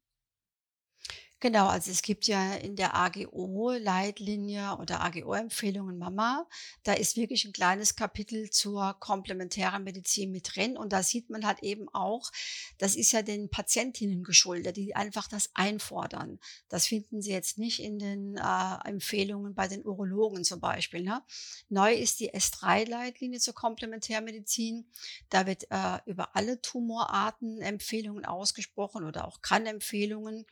Genau, 1.43 1.65
also 1.69 1.89
es 1.89 2.03
gibt 2.03 2.27
ja 2.27 2.53
in 2.53 2.75
der 2.75 2.95
AGO-Leitlinie 2.95 4.77
oder 4.77 5.01
AGO-Empfehlungen 5.01 5.97
Mama, 5.97 6.47
da 6.83 6.93
ist 6.93 7.17
wirklich 7.17 7.45
ein 7.45 7.51
kleines 7.51 7.95
Kapitel 7.95 8.51
zur 8.51 8.95
komplementären 8.99 9.83
Medizin 9.83 10.31
mit 10.31 10.55
drin. 10.55 10.77
Und 10.77 10.93
da 10.93 11.01
sieht 11.01 11.31
man 11.31 11.47
halt 11.47 11.63
eben 11.63 11.89
auch, 11.93 12.29
das 12.77 12.95
ist 12.95 13.11
ja 13.11 13.23
den 13.23 13.49
Patientinnen 13.49 14.23
geschuldet, 14.23 14.77
die 14.77 14.95
einfach 14.95 15.27
das 15.27 15.49
einfordern. 15.55 16.39
Das 16.69 16.85
finden 16.85 17.23
Sie 17.23 17.31
jetzt 17.31 17.57
nicht 17.57 17.81
in 17.81 17.97
den 17.97 18.37
äh, 18.37 18.87
Empfehlungen 18.87 19.55
bei 19.55 19.67
den 19.67 19.83
Urologen 19.83 20.43
zum 20.43 20.59
Beispiel. 20.59 21.01
Ne? 21.01 21.23
Neu 21.69 21.91
ist 21.91 22.19
die 22.19 22.31
S3-Leitlinie 22.35 23.39
zur 23.39 23.55
Komplementärmedizin. 23.55 24.85
Da 25.29 25.47
wird 25.47 25.63
äh, 25.71 25.97
über 26.05 26.35
alle 26.35 26.61
Tumorarten 26.61 27.61
Empfehlungen 27.61 28.25
ausgesprochen 28.25 29.05
oder 29.05 29.27
auch 29.27 29.41
Kann-Empfehlungen. 29.41 30.45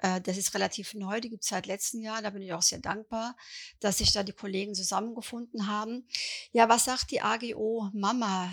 Äh, 0.00 0.17
das 0.20 0.36
ist 0.36 0.54
relativ 0.54 0.94
neu, 0.94 1.20
die 1.20 1.30
gibt 1.30 1.44
es 1.44 1.50
seit 1.50 1.66
letztem 1.66 2.00
Jahr. 2.00 2.22
Da 2.22 2.30
bin 2.30 2.42
ich 2.42 2.52
auch 2.52 2.62
sehr 2.62 2.80
dankbar, 2.80 3.36
dass 3.80 3.98
sich 3.98 4.12
da 4.12 4.22
die 4.22 4.32
Kollegen 4.32 4.74
zusammengefunden 4.74 5.66
haben. 5.66 6.06
Ja, 6.52 6.68
was 6.68 6.84
sagt 6.84 7.10
die 7.10 7.20
AGO 7.20 7.90
Mama? 7.92 8.50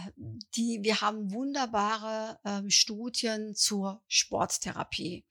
Die, 0.56 0.80
wir 0.82 1.02
haben 1.02 1.32
wunderbare 1.32 2.40
ähm, 2.46 2.70
Studien 2.70 3.56
zur 3.56 4.02
Sporttherapie. 4.08 5.26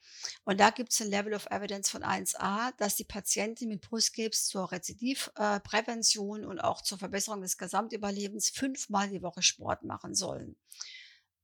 Und 0.45 0.61
da 0.61 0.71
gibt 0.71 0.93
es 0.93 1.01
ein 1.01 1.11
Level 1.11 1.35
of 1.35 1.47
Evidence 1.51 1.91
von 1.91 2.03
1a, 2.03 2.73
dass 2.79 2.97
die 2.97 3.05
Patienten 3.05 3.69
mit 3.69 3.83
Brustkrebs 3.83 4.47
zur 4.47 4.73
Rezidivprävention 4.73 6.43
äh, 6.43 6.47
und 6.47 6.61
auch 6.61 6.83
zur 6.83 6.99
Verbesserung 6.99 7.43
des 7.43 7.59
Gesamtüberlebens 7.59 8.51
fünfmal 8.51 9.09
die 9.09 9.23
Woche 9.23 9.43
Sport 9.43 9.85
machen 9.85 10.15
sollen. 10.15 10.57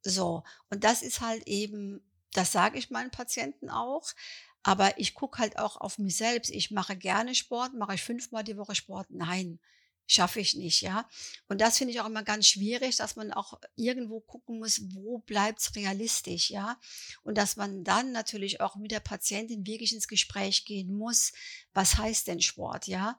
So, 0.02 0.44
und 0.70 0.84
das 0.84 1.02
ist 1.02 1.20
halt 1.20 1.46
eben, 1.46 2.00
das 2.32 2.52
sage 2.52 2.78
ich 2.78 2.90
meinen 2.90 3.10
Patienten 3.10 3.70
auch. 3.70 4.12
Aber 4.62 4.98
ich 4.98 5.14
gucke 5.14 5.38
halt 5.38 5.58
auch 5.58 5.76
auf 5.76 5.98
mich 5.98 6.16
selbst. 6.16 6.50
Ich 6.50 6.70
mache 6.70 6.96
gerne 6.96 7.34
Sport, 7.34 7.74
mache 7.74 7.94
ich 7.94 8.02
fünfmal 8.02 8.44
die 8.44 8.56
Woche 8.56 8.74
Sport? 8.74 9.08
Nein, 9.10 9.58
schaffe 10.06 10.40
ich 10.40 10.54
nicht, 10.54 10.82
ja. 10.82 11.08
Und 11.48 11.60
das 11.60 11.78
finde 11.78 11.92
ich 11.92 12.00
auch 12.00 12.06
immer 12.06 12.24
ganz 12.24 12.46
schwierig, 12.46 12.96
dass 12.96 13.16
man 13.16 13.32
auch 13.32 13.60
irgendwo 13.76 14.20
gucken 14.20 14.58
muss, 14.58 14.80
wo 14.92 15.18
bleibt's 15.18 15.76
realistisch, 15.76 16.50
ja. 16.50 16.78
Und 17.22 17.38
dass 17.38 17.56
man 17.56 17.84
dann 17.84 18.12
natürlich 18.12 18.60
auch 18.60 18.76
mit 18.76 18.90
der 18.90 19.00
Patientin 19.00 19.66
wirklich 19.66 19.92
ins 19.92 20.08
Gespräch 20.08 20.64
gehen 20.64 20.92
muss. 20.96 21.32
Was 21.72 21.96
heißt 21.96 22.26
denn 22.26 22.40
Sport, 22.40 22.86
ja? 22.86 23.16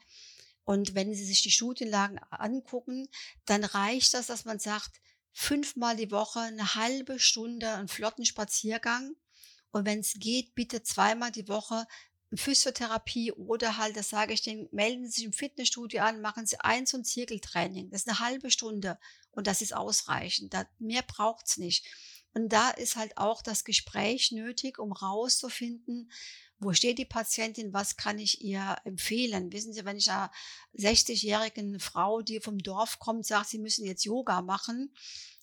Und 0.64 0.94
wenn 0.94 1.14
Sie 1.14 1.26
sich 1.26 1.42
die 1.42 1.52
Studienlagen 1.52 2.20
angucken, 2.30 3.08
dann 3.46 3.64
reicht 3.64 4.14
das, 4.14 4.28
dass 4.28 4.46
man 4.46 4.60
sagt, 4.60 5.02
fünfmal 5.34 5.96
die 5.96 6.12
Woche 6.12 6.42
eine 6.42 6.76
halbe 6.76 7.20
Stunde 7.20 7.72
einen 7.72 7.88
flotten 7.88 8.26
Spaziergang 8.26 9.16
und 9.72 9.86
wenn 9.86 10.00
es 10.00 10.14
geht, 10.16 10.56
bitte 10.56 10.84
zweimal 10.84 11.32
die 11.32 11.48
Woche 11.48 11.86
Physiotherapie 12.34 13.34
oder 13.34 13.78
halt, 13.78 13.98
das 13.98 14.10
sage 14.10 14.34
ich 14.34 14.42
denen, 14.42 14.70
melden 14.72 15.06
Sie 15.06 15.12
sich 15.12 15.26
im 15.26 15.34
Fitnessstudio 15.34 16.02
an, 16.02 16.22
machen 16.22 16.46
Sie 16.46 16.60
eins 16.62 16.94
und 16.94 17.06
Zirkeltraining. 17.06 17.90
Das 17.90 18.02
ist 18.02 18.10
eine 18.10 18.20
halbe 18.20 18.52
Stunde 18.52 18.98
und 19.32 19.48
das 19.48 19.62
ist 19.62 19.76
ausreichend. 19.76 20.54
Da, 20.54 20.66
mehr 20.80 21.02
braucht's 21.02 21.58
nicht. 21.58 21.86
Und 22.34 22.54
da 22.54 22.70
ist 22.70 22.96
halt 22.96 23.18
auch 23.18 23.42
das 23.42 23.66
Gespräch 23.66 24.32
nötig, 24.32 24.80
um 24.80 24.94
rauszufinden, 24.94 26.10
wo 26.62 26.74
steht 26.74 27.00
die 27.00 27.06
Patientin, 27.06 27.74
was 27.74 27.98
kann 27.98 28.20
ich 28.20 28.42
ihr 28.42 28.78
empfehlen? 28.86 29.52
Wissen 29.52 29.74
Sie, 29.74 29.84
wenn 29.84 29.98
ich 29.98 30.12
einer 30.12 30.32
60-jährigen 30.76 31.80
Frau, 31.80 32.22
die 32.22 32.40
vom 32.40 32.60
Dorf 32.60 33.00
kommt, 33.00 33.26
sagt, 33.26 33.50
sie 33.50 33.58
müssen 33.58 33.84
jetzt 33.84 34.06
Yoga 34.06 34.44
machen, 34.44 34.94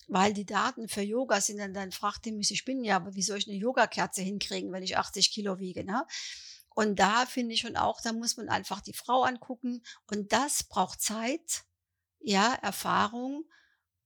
weil 0.08 0.32
die 0.32 0.46
Daten 0.46 0.88
für 0.88 1.02
Yoga 1.02 1.40
sind, 1.40 1.58
dann, 1.58 1.74
dann 1.74 1.92
fragt 1.92 2.24
die 2.24 2.32
mich, 2.32 2.50
ich 2.50 2.64
bin 2.64 2.82
ja, 2.84 2.96
aber 2.96 3.14
wie 3.14 3.22
soll 3.22 3.38
ich 3.38 3.48
eine 3.48 3.56
Yogakerze 3.56 4.22
hinkriegen, 4.22 4.72
wenn 4.72 4.82
ich 4.82 4.98
80 4.98 5.30
Kilo 5.30 5.58
wiege? 5.58 5.84
Ne? 5.84 6.04
Und 6.74 6.98
da 6.98 7.26
finde 7.26 7.54
ich 7.54 7.60
schon 7.60 7.76
auch, 7.76 8.00
da 8.00 8.12
muss 8.12 8.36
man 8.36 8.48
einfach 8.48 8.80
die 8.80 8.92
Frau 8.92 9.22
angucken 9.22 9.82
und 10.10 10.32
das 10.32 10.64
braucht 10.64 11.00
Zeit, 11.00 11.64
ja, 12.20 12.54
Erfahrung. 12.54 13.44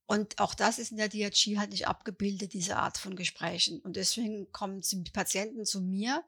Und 0.05 0.39
auch 0.39 0.53
das 0.53 0.79
ist 0.79 0.91
in 0.91 0.97
der 0.97 1.09
DRG 1.09 1.57
halt 1.57 1.71
nicht 1.71 1.87
abgebildet, 1.87 2.53
diese 2.53 2.75
Art 2.75 2.97
von 2.97 3.15
Gesprächen. 3.15 3.79
Und 3.79 3.95
deswegen 3.95 4.51
kommen 4.51 4.81
die 4.81 5.11
Patienten 5.11 5.65
zu 5.65 5.81
mir 5.81 6.23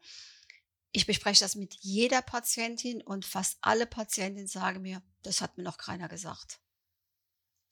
ich 0.95 1.05
bespreche 1.05 1.43
das 1.43 1.55
mit 1.55 1.75
jeder 1.81 2.21
Patientin 2.21 3.01
und 3.01 3.25
fast 3.25 3.57
alle 3.59 3.85
Patientinnen 3.85 4.47
sagen 4.47 4.81
mir, 4.81 5.03
das 5.23 5.41
hat 5.41 5.57
mir 5.57 5.63
noch 5.63 5.77
keiner 5.77 6.07
gesagt. 6.07 6.61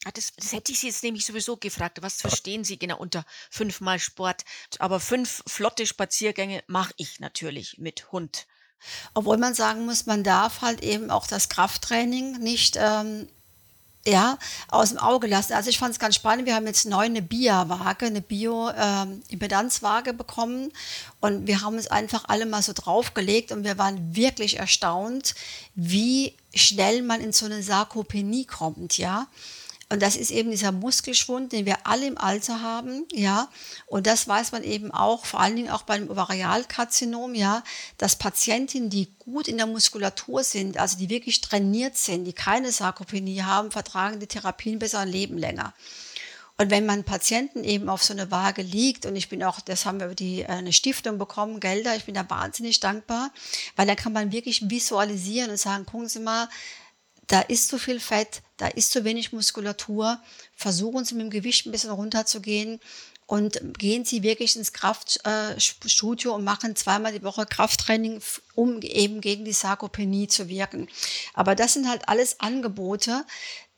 Ah, 0.06 0.12
das, 0.14 0.34
das 0.36 0.52
hätte 0.52 0.72
ich 0.72 0.80
Sie 0.80 0.88
jetzt 0.88 1.04
nämlich 1.04 1.26
sowieso 1.26 1.56
gefragt. 1.56 2.02
Was 2.02 2.20
verstehen 2.22 2.64
Sie 2.64 2.78
genau 2.78 2.98
unter 2.98 3.26
fünfmal 3.50 4.00
Sport? 4.00 4.44
Aber 4.80 5.00
fünf 5.00 5.44
flotte 5.48 5.86
Spaziergänge 5.86 6.64
mache 6.68 6.94
ich 6.98 7.20
natürlich 7.20 7.78
mit 7.78 8.12
Hund. 8.12 8.46
Obwohl 9.14 9.38
man 9.38 9.54
sagen 9.54 9.86
muss, 9.86 10.06
man 10.06 10.24
darf 10.24 10.62
halt 10.62 10.84
eben 10.84 11.10
auch 11.10 11.26
das 11.26 11.48
Krafttraining 11.48 12.40
nicht 12.40 12.76
ähm, 12.78 13.30
ja, 14.06 14.38
aus 14.68 14.90
dem 14.90 14.98
Auge 14.98 15.28
lassen. 15.28 15.54
Also 15.54 15.70
ich 15.70 15.78
fand 15.78 15.94
es 15.94 16.00
ganz 16.00 16.16
spannend. 16.16 16.46
Wir 16.46 16.56
haben 16.56 16.68
jetzt 16.68 16.86
neu 16.86 17.06
eine 17.06 17.22
BIA-Waage, 17.22 18.08
eine 18.08 18.22
Bio-Impedanzwaage 18.22 20.10
ähm, 20.10 20.18
bekommen. 20.18 20.74
Und 21.22 21.48
wir 21.48 21.62
haben 21.62 21.78
uns 21.78 21.88
einfach 21.88 22.26
alle 22.28 22.46
mal 22.46 22.62
so 22.62 22.74
draufgelegt 22.74 23.54
und 23.54 23.64
wir 23.64 23.78
waren 23.78 24.16
wirklich 24.16 24.60
erstaunt, 24.60 25.36
wie 25.76 26.36
schnell 26.54 27.02
man 27.02 27.22
in 27.22 27.32
so 27.32 27.46
eine 27.46 27.64
Sarkopenie 27.64 28.46
kommt, 28.46 28.98
ja. 28.98 29.28
Und 29.94 30.02
das 30.02 30.16
ist 30.16 30.32
eben 30.32 30.50
dieser 30.50 30.72
Muskelschwund, 30.72 31.52
den 31.52 31.68
wir 31.68 31.86
alle 31.86 32.08
im 32.08 32.18
Alter 32.18 32.64
haben, 32.64 33.06
ja. 33.12 33.48
Und 33.86 34.08
das 34.08 34.28
weiß 34.28 34.52
man 34.52 34.64
eben 34.64 34.90
auch, 34.90 35.24
vor 35.24 35.40
allen 35.40 35.56
Dingen 35.56 35.70
auch 35.70 35.84
beim 35.84 36.10
Ovarialkarzinom, 36.10 37.36
ja, 37.36 37.64
dass 38.00 38.16
Patientinnen, 38.16 38.90
die 38.90 39.14
gut 39.20 39.48
in 39.48 39.58
der 39.58 39.68
Muskulatur 39.68 40.44
sind, 40.44 40.80
also 40.80 40.98
die 40.98 41.12
wirklich 41.12 41.42
trainiert 41.42 41.96
sind, 41.96 42.26
die 42.26 42.34
keine 42.34 42.72
Sarkopenie 42.72 43.44
haben, 43.44 43.70
vertragen 43.70 44.20
die 44.20 44.26
Therapien 44.26 44.80
besser 44.80 44.98
ein 44.98 45.10
Leben 45.10 45.38
länger. 45.38 45.76
Und 46.58 46.72
wenn 46.72 46.88
man 46.88 47.04
Patienten 47.04 47.64
eben 47.64 47.88
auf 47.88 48.04
so 48.04 48.14
eine 48.14 48.32
Waage 48.32 48.64
liegt, 48.64 49.06
und 49.06 49.16
ich 49.16 49.30
bin 49.30 49.44
auch, 49.44 49.62
das 49.62 49.86
haben 49.86 50.00
wir 50.00 50.08
über 50.08 50.16
die, 50.16 50.42
äh, 50.42 50.48
eine 50.48 50.74
Stiftung 50.74 51.20
bekommen, 51.20 51.60
Gelder, 51.60 51.96
ich 51.96 52.06
bin 52.06 52.16
da 52.16 52.28
wahnsinnig 52.28 52.80
dankbar, 52.80 53.32
weil 53.76 53.86
da 53.86 53.94
kann 53.94 54.12
man 54.14 54.32
wirklich 54.32 54.72
visualisieren 54.72 55.52
und 55.52 55.58
sagen, 55.58 55.86
gucken 55.86 56.10
Sie 56.10 56.20
mal, 56.20 56.50
da 57.28 57.42
ist 57.42 57.70
zu 57.70 57.78
viel 57.78 58.00
Fett, 58.00 58.42
da 58.64 58.70
ist 58.70 58.92
zu 58.92 59.04
wenig 59.04 59.34
Muskulatur. 59.34 60.22
Versuchen 60.56 61.04
Sie 61.04 61.16
mit 61.16 61.24
dem 61.24 61.30
Gewicht 61.30 61.66
ein 61.66 61.74
bisschen 61.74 61.90
runterzugehen 61.90 62.80
und 63.26 63.60
gehen 63.78 64.06
Sie 64.06 64.24
wirklich 64.24 64.56
ins 64.56 64.72
Kraftstudio 64.72 66.34
und 66.34 66.46
machen 66.46 66.78
zweimal 66.78 67.12
die 67.12 67.24
Woche 67.24 67.46
Krafttraining, 67.46 68.22
um 68.56 68.82
eben 68.82 69.20
gegen 69.20 69.44
die 69.44 69.52
Sarkopenie 69.52 70.30
zu 70.30 70.48
wirken. 70.48 70.88
Aber 71.34 71.56
das 71.56 71.74
sind 71.74 71.90
halt 71.90 72.08
alles 72.08 72.40
Angebote, 72.40 73.26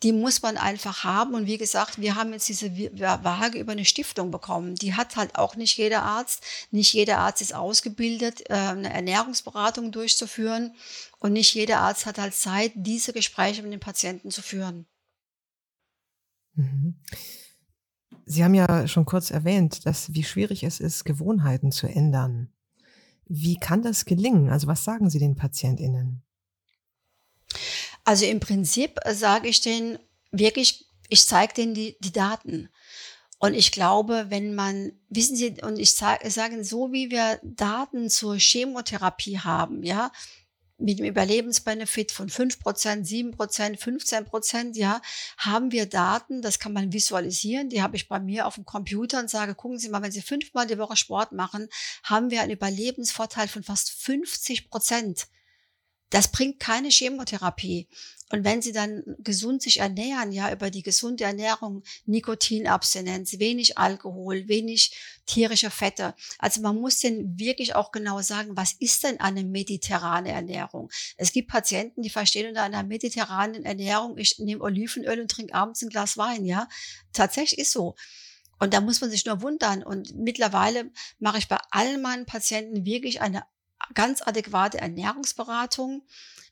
die 0.05 0.13
muss 0.13 0.43
man 0.43 0.55
einfach 0.55 1.03
haben. 1.03 1.33
Und 1.33 1.47
wie 1.47 1.57
gesagt, 1.57 1.99
wir 1.99 2.13
haben 2.13 2.31
jetzt 2.31 2.47
diese 2.47 2.69
Waage 2.69 3.57
über 3.57 3.71
eine 3.71 3.85
Stiftung 3.85 4.29
bekommen. 4.29 4.75
Die 4.75 4.93
hat 4.93 5.15
halt 5.15 5.35
auch 5.35 5.55
nicht 5.55 5.77
jeder 5.77 6.03
Arzt. 6.03 6.43
Nicht 6.69 6.93
jeder 6.93 7.17
Arzt 7.17 7.41
ist 7.41 7.55
ausgebildet, 7.55 8.47
äh, 8.51 8.53
eine 8.53 8.93
Ernährungsberatung 8.93 9.91
durchzuführen. 9.91 10.75
Und 11.17 11.33
nicht 11.33 11.55
jeder 11.55 11.79
Arzt 11.79 12.05
hat 12.05 12.19
halt 12.19 12.35
Zeit, 12.35 12.71
diese 12.75 13.13
Gespräche 13.13 13.63
mit 13.63 13.73
den 13.73 13.79
Patienten 13.79 14.29
zu 14.29 14.43
führen. 14.43 14.85
Mhm. 16.53 16.99
Sie 18.27 18.43
haben 18.43 18.53
ja 18.53 18.87
schon 18.87 19.05
kurz 19.05 19.31
erwähnt, 19.31 19.87
dass 19.87 20.13
wie 20.13 20.23
schwierig 20.23 20.63
es 20.63 20.79
ist, 20.79 21.05
Gewohnheiten 21.05 21.71
zu 21.71 21.87
ändern. 21.87 22.53
Wie 23.27 23.57
kann 23.57 23.81
das 23.81 24.05
gelingen? 24.05 24.51
Also 24.51 24.67
was 24.67 24.83
sagen 24.83 25.09
Sie 25.09 25.17
den 25.17 25.35
PatientInnen? 25.35 26.21
Also 28.05 28.25
im 28.25 28.39
Prinzip 28.39 28.99
sage 29.11 29.47
ich 29.47 29.61
denen 29.61 29.99
wirklich, 30.31 30.85
ich 31.09 31.25
zeige 31.25 31.53
denen 31.53 31.73
die, 31.73 31.97
die 31.99 32.11
Daten. 32.11 32.69
Und 33.39 33.53
ich 33.53 33.71
glaube, 33.71 34.27
wenn 34.29 34.55
man, 34.55 34.93
wissen 35.09 35.35
Sie, 35.35 35.57
und 35.61 35.77
ich 35.77 35.91
sage, 35.91 36.29
sage 36.31 36.63
so 36.63 36.91
wie 36.93 37.11
wir 37.11 37.39
Daten 37.43 38.09
zur 38.09 38.37
Chemotherapie 38.37 39.39
haben, 39.39 39.83
ja, 39.83 40.11
mit 40.77 40.99
dem 40.99 41.05
Überlebensbenefit 41.05 42.11
von 42.11 42.29
5%, 42.29 42.59
7%, 43.05 43.79
15%, 43.79 44.77
ja, 44.77 45.01
haben 45.37 45.71
wir 45.71 45.85
Daten, 45.85 46.41
das 46.41 46.59
kann 46.59 46.73
man 46.73 46.91
visualisieren, 46.91 47.69
die 47.69 47.81
habe 47.81 47.95
ich 47.95 48.07
bei 48.07 48.19
mir 48.19 48.45
auf 48.45 48.55
dem 48.55 48.65
Computer 48.65 49.19
und 49.19 49.29
sage, 49.29 49.55
gucken 49.55 49.79
Sie 49.79 49.89
mal, 49.89 50.01
wenn 50.01 50.11
Sie 50.11 50.21
fünfmal 50.21 50.67
die 50.67 50.77
Woche 50.77 50.97
Sport 50.97 51.31
machen, 51.31 51.69
haben 52.03 52.29
wir 52.29 52.41
einen 52.41 52.51
Überlebensvorteil 52.51 53.47
von 53.47 53.63
fast 53.63 53.91
50 53.91 54.69
Prozent. 54.69 55.27
Das 56.15 56.29
bringt 56.29 56.61
keine 56.61 56.87
Chemotherapie. 56.87 57.89
Und 58.31 58.45
wenn 58.45 58.61
Sie 58.61 58.71
dann 58.71 59.03
gesund 59.19 59.61
sich 59.61 59.81
ernähren, 59.81 60.31
ja, 60.31 60.49
über 60.49 60.71
die 60.71 60.81
gesunde 60.81 61.25
Ernährung, 61.25 61.83
Nikotinabstinenz, 62.05 63.37
wenig 63.39 63.77
Alkohol, 63.77 64.47
wenig 64.47 64.95
tierische 65.25 65.69
Fette. 65.69 66.15
Also 66.39 66.61
man 66.61 66.79
muss 66.79 66.99
denn 66.99 67.37
wirklich 67.37 67.75
auch 67.75 67.91
genau 67.91 68.21
sagen, 68.21 68.55
was 68.55 68.71
ist 68.79 69.03
denn 69.03 69.19
eine 69.19 69.43
mediterrane 69.43 70.29
Ernährung? 70.29 70.89
Es 71.17 71.33
gibt 71.33 71.49
Patienten, 71.51 72.01
die 72.01 72.09
verstehen 72.09 72.47
unter 72.47 72.63
einer 72.63 72.83
mediterranen 72.83 73.65
Ernährung, 73.65 74.17
ich 74.17 74.39
nehme 74.39 74.63
Olivenöl 74.63 75.19
und 75.19 75.29
trinke 75.29 75.53
abends 75.53 75.81
ein 75.81 75.89
Glas 75.89 76.15
Wein, 76.15 76.45
ja. 76.45 76.69
Tatsächlich 77.11 77.59
ist 77.59 77.73
so. 77.73 77.95
Und 78.57 78.73
da 78.73 78.79
muss 78.79 79.01
man 79.01 79.09
sich 79.09 79.25
nur 79.25 79.41
wundern. 79.41 79.83
Und 79.83 80.15
mittlerweile 80.15 80.89
mache 81.19 81.39
ich 81.39 81.49
bei 81.49 81.57
allen 81.71 82.01
meinen 82.01 82.25
Patienten 82.25 82.85
wirklich 82.85 83.19
eine 83.19 83.43
ganz 83.93 84.21
adäquate 84.21 84.79
Ernährungsberatung, 84.79 86.03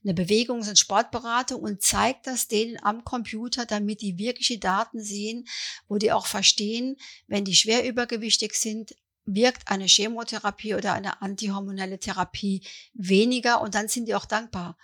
eine 0.03 0.13
Bewegungs- 0.13 0.69
und 0.69 0.77
Sportberatung 0.77 1.61
und 1.61 1.81
zeigt 1.81 2.27
das 2.27 2.47
denen 2.47 2.77
am 2.83 3.03
Computer, 3.03 3.65
damit 3.65 4.01
die 4.01 4.17
wirkliche 4.17 4.59
Daten 4.59 5.01
sehen, 5.01 5.45
wo 5.87 5.97
die 5.97 6.11
auch 6.11 6.27
verstehen, 6.27 6.97
wenn 7.27 7.45
die 7.45 7.55
schwer 7.55 7.87
übergewichtig 7.87 8.53
sind, 8.55 8.95
wirkt 9.25 9.69
eine 9.69 9.85
Chemotherapie 9.85 10.75
oder 10.75 10.93
eine 10.93 11.21
antihormonelle 11.21 11.99
Therapie 11.99 12.65
weniger 12.93 13.61
und 13.61 13.75
dann 13.75 13.87
sind 13.87 14.07
die 14.07 14.15
auch 14.15 14.25
dankbar. 14.25 14.77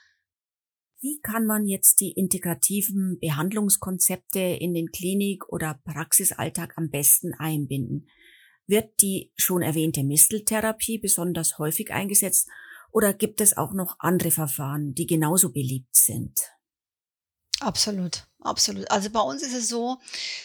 Wie 1.02 1.20
kann 1.22 1.46
man 1.46 1.66
jetzt 1.66 2.02
die 2.02 2.12
integrativen 2.12 3.20
Behandlungskonzepte 3.20 4.40
in 4.40 4.74
den 4.74 4.92
Klinik- 4.92 5.48
oder 5.48 5.80
Praxisalltag 5.86 6.74
am 6.78 6.90
besten 6.90 7.34
einbinden? 7.34 8.10
Wird 8.70 9.02
die 9.02 9.32
schon 9.36 9.64
erwähnte 9.64 10.04
Misteltherapie 10.04 11.00
besonders 11.00 11.58
häufig 11.58 11.90
eingesetzt 11.92 12.48
oder 12.92 13.16
gibt 13.16 13.42
es 13.42 13.58
auch 13.58 13.74
noch 13.74 13.96
andere 13.98 14.30
Verfahren, 14.30 14.94
die 14.94 15.08
genauso 15.08 15.52
beliebt 15.52 15.96
sind? 15.96 16.40
Absolut, 17.62 18.28
absolut. 18.42 18.92
Also 18.92 19.10
bei 19.10 19.22
uns 19.22 19.42
ist 19.42 19.56
es 19.56 19.70
so, 19.70 19.98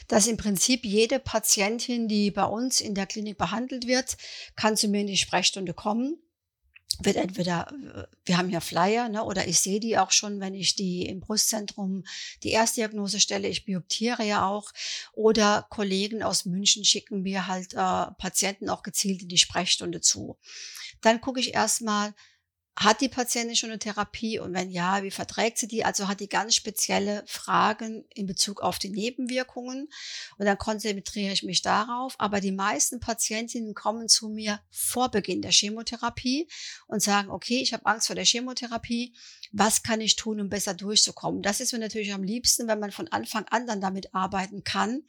dass 0.08 0.26
im 0.26 0.38
Prinzip 0.38 0.87
jede 0.87 1.18
Patientin, 1.18 2.08
die 2.08 2.30
bei 2.30 2.46
uns 2.46 2.80
in 2.80 2.94
der 2.94 3.04
Klinik 3.04 3.37
behandelt 3.37 3.87
wird, 3.87 4.16
kann 4.56 4.78
zu 4.78 4.88
mir 4.88 5.02
in 5.02 5.06
die 5.06 5.18
Sprechstunde 5.18 5.74
kommen 5.74 6.18
wird 7.02 7.16
entweder, 7.16 7.72
wir 8.24 8.38
haben 8.38 8.50
ja 8.50 8.61
Flyer, 8.61 9.09
ne, 9.09 9.24
oder 9.24 9.46
ich 9.48 9.61
sehe 9.61 9.80
die 9.80 9.98
auch 9.98 10.11
schon, 10.11 10.40
wenn 10.40 10.54
ich 10.54 10.76
die 10.76 11.07
im 11.07 11.20
Brustzentrum 11.20 12.04
die 12.42 12.50
Erstdiagnose 12.50 13.20
stelle. 13.20 13.48
Ich 13.48 13.64
bioptiere 13.64 14.24
ja 14.24 14.46
auch. 14.46 14.70
Oder 15.12 15.66
Kollegen 15.70 16.22
aus 16.22 16.44
München 16.44 16.85
schicken 16.85 17.22
mir 17.22 17.46
halt 17.46 17.74
äh, 17.74 17.76
Patienten 18.18 18.68
auch 18.68 18.83
gezielt 18.83 19.22
in 19.22 19.28
die 19.28 19.38
Sprechstunde 19.38 20.00
zu. 20.00 20.37
Dann 21.00 21.20
gucke 21.20 21.40
ich 21.40 21.54
erstmal, 21.54 22.14
hat 22.76 23.00
die 23.00 23.08
Patientin 23.08 23.54
schon 23.54 23.70
eine 23.70 23.78
Therapie 23.78 24.40
und 24.40 24.52
wenn 24.52 24.70
ja, 24.70 25.04
wie 25.04 25.12
verträgt 25.12 25.58
sie 25.58 25.68
die? 25.68 25.84
Also 25.84 26.08
hat 26.08 26.18
die 26.18 26.28
ganz 26.28 26.56
spezielle 26.56 27.22
Fragen 27.26 28.04
in 28.12 28.26
Bezug 28.26 28.62
auf 28.62 28.80
die 28.80 28.88
Nebenwirkungen 28.88 29.88
und 30.38 30.46
dann 30.46 30.58
konzentriere 30.58 31.32
ich 31.32 31.44
mich 31.44 31.62
darauf. 31.62 32.16
Aber 32.18 32.40
die 32.40 32.50
meisten 32.50 32.98
Patientinnen 32.98 33.74
kommen 33.74 34.08
zu 34.08 34.28
mir 34.28 34.60
vor 34.70 35.10
Beginn 35.10 35.40
der 35.40 35.52
Chemotherapie 35.52 36.48
und 36.88 37.00
sagen, 37.00 37.30
okay, 37.30 37.60
ich 37.60 37.72
habe 37.72 37.87
Angst 37.87 38.08
vor 38.08 38.16
der 38.16 38.24
Chemotherapie. 38.24 39.14
Was 39.52 39.84
kann 39.84 40.00
ich 40.00 40.16
tun, 40.16 40.40
um 40.40 40.48
besser 40.48 40.74
durchzukommen? 40.74 41.42
Das 41.42 41.60
ist 41.60 41.72
mir 41.72 41.78
natürlich 41.78 42.12
am 42.12 42.24
liebsten, 42.24 42.66
wenn 42.66 42.80
man 42.80 42.90
von 42.90 43.06
Anfang 43.08 43.44
an 43.50 43.68
dann 43.68 43.80
damit 43.80 44.12
arbeiten 44.14 44.64
kann. 44.64 45.04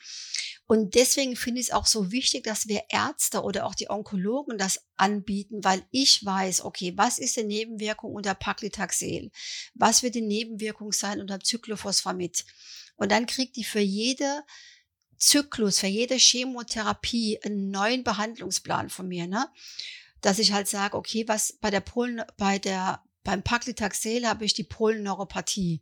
Und 0.67 0.95
deswegen 0.95 1.35
finde 1.35 1.61
ich 1.61 1.67
es 1.67 1.73
auch 1.73 1.85
so 1.85 2.11
wichtig, 2.11 2.43
dass 2.43 2.67
wir 2.67 2.83
Ärzte 2.89 3.43
oder 3.43 3.65
auch 3.65 3.75
die 3.75 3.89
Onkologen 3.89 4.57
das 4.57 4.79
anbieten, 4.97 5.63
weil 5.63 5.85
ich 5.91 6.25
weiß, 6.25 6.61
okay, 6.61 6.93
was 6.95 7.19
ist 7.19 7.37
denn 7.37 7.47
Nebenwirkung 7.55 8.13
unter 8.13 8.35
Paclitaxel? 8.35 9.31
Was 9.75 10.03
wird 10.03 10.15
die 10.15 10.21
Nebenwirkung 10.21 10.91
sein 10.91 11.21
unter 11.21 11.39
Cyclophosphamid? 11.39 12.45
Und 12.97 13.11
dann 13.11 13.25
kriegt 13.25 13.55
die 13.55 13.63
für 13.63 13.79
jede 13.79 14.43
Zyklus, 15.17 15.79
für 15.79 15.87
jede 15.87 16.15
Chemotherapie 16.15 17.39
einen 17.43 17.71
neuen 17.71 18.03
Behandlungsplan 18.03 18.89
von 18.89 19.07
mir, 19.07 19.27
ne? 19.27 19.47
Dass 20.19 20.39
ich 20.39 20.51
halt 20.51 20.67
sage, 20.67 20.97
okay, 20.97 21.25
was 21.27 21.53
bei 21.61 21.71
der 21.71 21.79
Polen, 21.79 22.21
bei 22.37 22.59
der, 22.59 23.01
beim 23.23 23.41
Paclitaxel 23.41 24.27
habe 24.27 24.43
ich 24.43 24.53
die 24.53 24.63
Polyneuropathie. 24.63 25.81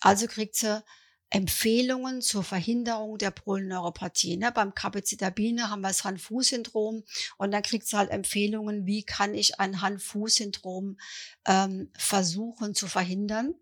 Also 0.00 0.26
kriegt 0.26 0.56
sie 0.56 0.84
Empfehlungen 1.30 2.22
zur 2.22 2.44
Verhinderung 2.44 3.18
der 3.18 3.30
Polyneuropathie. 3.30 4.36
Ne? 4.36 4.52
Beim 4.52 4.74
Capacitabine 4.74 5.70
haben 5.70 5.80
wir 5.80 5.88
das 5.88 6.04
Hand-Fuß-Syndrom 6.04 7.02
und 7.36 7.50
dann 7.50 7.62
kriegt 7.62 7.86
sie 7.86 7.96
halt 7.96 8.10
Empfehlungen, 8.10 8.86
wie 8.86 9.02
kann 9.02 9.34
ich 9.34 9.58
ein 9.58 9.80
Hand-Fuß-Syndrom 9.80 10.98
ähm, 11.46 11.90
versuchen 11.96 12.74
zu 12.74 12.86
verhindern. 12.86 13.54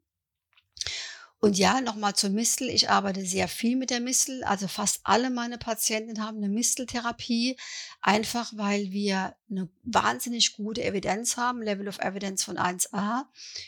Und 1.45 1.59
ja, 1.59 1.83
nochmal 1.83 2.15
zur 2.15 2.31
Mistel. 2.31 2.71
Ich 2.71 2.89
arbeite 2.89 3.23
sehr 3.27 3.49
viel 3.49 3.77
mit 3.77 3.91
der 3.91 4.01
Mistel. 4.01 4.43
Also 4.45 4.67
fast 4.67 5.01
alle 5.05 5.29
meine 5.29 5.59
Patienten 5.59 6.23
haben 6.23 6.39
eine 6.39 6.49
Misteltherapie, 6.49 7.59
einfach 8.01 8.51
weil 8.57 8.93
wir 8.93 9.37
eine 9.51 9.69
wahnsinnig 9.83 10.57
gute 10.57 10.83
Evidenz 10.83 11.37
haben, 11.37 11.61
Level 11.61 11.87
of 11.87 11.99
Evidence 11.99 12.45
von 12.45 12.57
1a. 12.57 13.25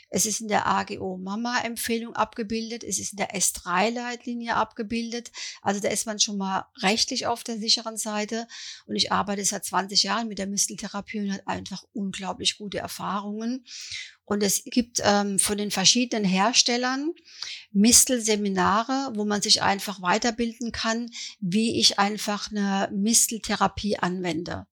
Es 0.09 0.25
ist 0.25 0.41
in 0.41 0.49
der 0.49 0.67
AGO 0.67 1.19
Mama 1.19 1.59
Empfehlung 1.65 2.17
abgebildet, 2.17 2.83
es 2.83 2.99
ist 2.99 3.13
in 3.13 3.19
der 3.19 3.35
S3 3.35 3.91
Leitlinie 3.91 4.55
abgebildet. 4.55 5.31
Also 5.61 5.79
da 5.79 5.91
ist 5.91 6.07
man 6.07 6.19
schon 6.19 6.39
mal 6.39 6.65
rechtlich 6.81 7.27
auf 7.27 7.45
der 7.45 7.59
sicheren 7.59 7.99
Seite. 7.99 8.49
Und 8.87 8.97
ich 8.97 9.13
arbeite 9.13 9.45
seit 9.45 9.67
20 9.67 10.03
Jahren 10.03 10.29
mit 10.29 10.39
der 10.39 10.47
Misteltherapie 10.47 11.21
und 11.21 11.33
hat 11.35 11.47
einfach 11.47 11.85
unglaublich 11.93 12.57
gute 12.57 12.79
Erfahrungen. 12.79 13.67
Und 14.27 14.43
es 14.43 14.65
gibt 14.65 15.01
ähm, 15.05 15.39
von 15.39 15.57
den 15.57 15.71
verschiedenen 15.71 16.25
Herstellern 16.25 17.13
Mistelseminare, 17.71 19.13
wo 19.15 19.25
man 19.25 19.41
sich 19.41 19.63
einfach 19.63 20.03
weiterbilden 20.03 20.73
kann, 20.73 21.09
wie 21.39 21.79
ich 21.79 21.99
einfach 21.99 22.51
eine 22.51 22.91
Misteltherapie 22.93 23.99
anwende. 23.99 24.67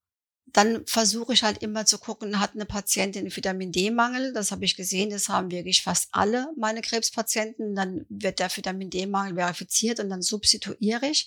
Dann 0.47 0.85
versuche 0.87 1.33
ich 1.33 1.43
halt 1.43 1.63
immer 1.63 1.87
zu 1.87 1.99
gucken, 1.99 2.41
hat 2.41 2.55
eine 2.55 2.67
Patientin 2.67 3.35
Vitamin 3.35 3.73
D-Mangel? 3.73 4.33
Das 4.33 4.51
habe 4.51 4.65
ich 4.65 4.77
gesehen, 4.77 5.11
das 5.11 5.29
haben 5.29 5.51
wirklich 5.51 5.83
fast 5.83 6.09
alle 6.13 6.49
meine 6.57 6.81
Krebspatienten. 6.81 7.75
Dann 7.75 8.07
wird 8.09 8.41
der 8.41 8.55
Vitamin 8.57 8.91
D-Mangel 8.91 9.35
verifiziert 9.37 10.01
und 10.01 10.11
dann 10.11 10.23
substituiere 10.23 11.07
ich. 11.07 11.27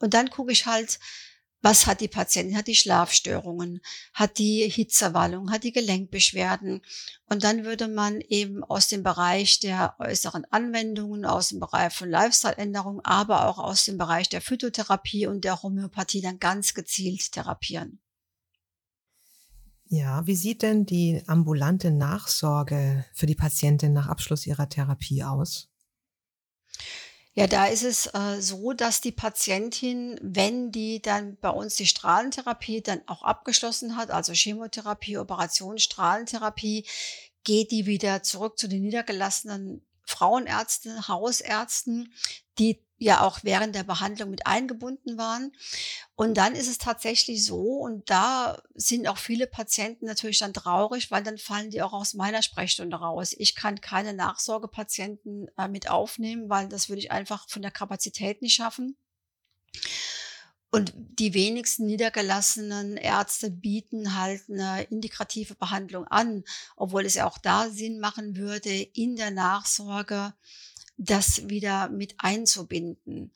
Und 0.00 0.14
dann 0.14 0.30
gucke 0.30 0.52
ich 0.52 0.66
halt, 0.66 0.98
was 1.60 1.86
hat 1.86 2.00
die 2.00 2.08
Patientin? 2.08 2.56
Hat 2.56 2.68
die 2.68 2.74
Schlafstörungen? 2.74 3.80
Hat 4.14 4.38
die 4.38 4.68
Hitzewallung? 4.68 5.50
Hat 5.50 5.64
die 5.64 5.72
Gelenkbeschwerden? 5.72 6.82
Und 7.28 7.42
dann 7.42 7.64
würde 7.64 7.88
man 7.88 8.20
eben 8.20 8.62
aus 8.62 8.88
dem 8.88 9.02
Bereich 9.02 9.58
der 9.58 9.96
äußeren 9.98 10.44
Anwendungen, 10.50 11.24
aus 11.24 11.48
dem 11.48 11.58
Bereich 11.58 11.92
von 11.92 12.10
Lifestyle-Änderungen, 12.10 13.00
aber 13.04 13.48
auch 13.48 13.58
aus 13.58 13.84
dem 13.84 13.98
Bereich 13.98 14.28
der 14.28 14.40
Phytotherapie 14.40 15.26
und 15.26 15.44
der 15.44 15.62
Homöopathie 15.62 16.20
dann 16.20 16.38
ganz 16.38 16.74
gezielt 16.74 17.32
therapieren. 17.32 18.00
Ja, 19.90 20.26
wie 20.26 20.36
sieht 20.36 20.62
denn 20.62 20.84
die 20.84 21.22
ambulante 21.26 21.90
Nachsorge 21.90 23.06
für 23.14 23.26
die 23.26 23.34
Patientin 23.34 23.94
nach 23.94 24.06
Abschluss 24.06 24.46
ihrer 24.46 24.68
Therapie 24.68 25.24
aus? 25.24 25.70
Ja, 27.38 27.46
da 27.46 27.66
ist 27.66 27.84
es 27.84 28.06
äh, 28.06 28.40
so, 28.40 28.72
dass 28.72 29.00
die 29.00 29.12
Patientin, 29.12 30.18
wenn 30.22 30.72
die 30.72 31.00
dann 31.00 31.36
bei 31.40 31.50
uns 31.50 31.76
die 31.76 31.86
Strahlentherapie 31.86 32.82
dann 32.82 33.00
auch 33.06 33.22
abgeschlossen 33.22 33.96
hat, 33.96 34.10
also 34.10 34.32
Chemotherapie, 34.32 35.18
Operation, 35.18 35.78
Strahlentherapie, 35.78 36.84
geht 37.44 37.70
die 37.70 37.86
wieder 37.86 38.22
zurück 38.22 38.58
zu 38.58 38.68
den 38.68 38.82
niedergelassenen 38.82 39.86
Frauenärzten, 40.04 41.06
Hausärzten, 41.06 42.12
die 42.58 42.82
ja 42.98 43.22
auch 43.22 43.40
während 43.42 43.74
der 43.74 43.84
Behandlung 43.84 44.30
mit 44.30 44.46
eingebunden 44.46 45.16
waren. 45.16 45.52
Und 46.16 46.34
dann 46.36 46.54
ist 46.54 46.68
es 46.68 46.78
tatsächlich 46.78 47.44
so, 47.44 47.60
und 47.60 48.10
da 48.10 48.60
sind 48.74 49.06
auch 49.06 49.18
viele 49.18 49.46
Patienten 49.46 50.06
natürlich 50.06 50.40
dann 50.40 50.52
traurig, 50.52 51.10
weil 51.10 51.22
dann 51.22 51.38
fallen 51.38 51.70
die 51.70 51.82
auch 51.82 51.92
aus 51.92 52.14
meiner 52.14 52.42
Sprechstunde 52.42 52.96
raus. 52.96 53.34
Ich 53.38 53.54
kann 53.54 53.80
keine 53.80 54.12
Nachsorgepatienten 54.14 55.48
äh, 55.56 55.68
mit 55.68 55.88
aufnehmen, 55.88 56.50
weil 56.50 56.68
das 56.68 56.88
würde 56.88 57.00
ich 57.00 57.12
einfach 57.12 57.48
von 57.48 57.62
der 57.62 57.70
Kapazität 57.70 58.42
nicht 58.42 58.54
schaffen. 58.54 58.96
Und 60.70 60.92
die 60.94 61.32
wenigsten 61.32 61.86
niedergelassenen 61.86 62.98
Ärzte 62.98 63.50
bieten 63.50 64.14
halt 64.14 64.42
eine 64.50 64.82
integrative 64.82 65.54
Behandlung 65.54 66.06
an, 66.08 66.44
obwohl 66.76 67.06
es 67.06 67.14
ja 67.14 67.26
auch 67.26 67.38
da 67.38 67.70
Sinn 67.70 68.00
machen 68.00 68.36
würde, 68.36 68.70
in 68.70 69.16
der 69.16 69.30
Nachsorge 69.30 70.34
das 70.98 71.48
wieder 71.48 71.88
mit 71.88 72.16
einzubinden. 72.18 73.32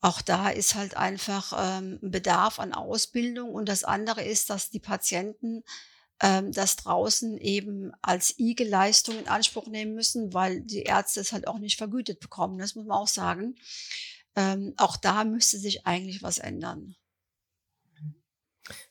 Auch 0.00 0.22
da 0.22 0.50
ist 0.50 0.76
halt 0.76 0.96
einfach 0.96 1.52
ähm, 1.56 1.98
Bedarf 2.00 2.60
an 2.60 2.72
Ausbildung. 2.72 3.52
Und 3.52 3.68
das 3.68 3.82
andere 3.82 4.22
ist, 4.22 4.48
dass 4.48 4.70
die 4.70 4.78
Patienten 4.78 5.64
ähm, 6.20 6.52
das 6.52 6.76
draußen 6.76 7.38
eben 7.38 7.92
als 8.02 8.38
IG-Leistung 8.38 9.18
in 9.18 9.28
Anspruch 9.28 9.66
nehmen 9.66 9.94
müssen, 9.94 10.32
weil 10.32 10.60
die 10.60 10.82
Ärzte 10.82 11.20
es 11.20 11.32
halt 11.32 11.48
auch 11.48 11.58
nicht 11.58 11.78
vergütet 11.78 12.20
bekommen. 12.20 12.58
Das 12.58 12.76
muss 12.76 12.86
man 12.86 12.96
auch 12.96 13.08
sagen. 13.08 13.56
Ähm, 14.36 14.74
auch 14.76 14.96
da 14.96 15.24
müsste 15.24 15.58
sich 15.58 15.86
eigentlich 15.86 16.22
was 16.22 16.38
ändern. 16.38 16.94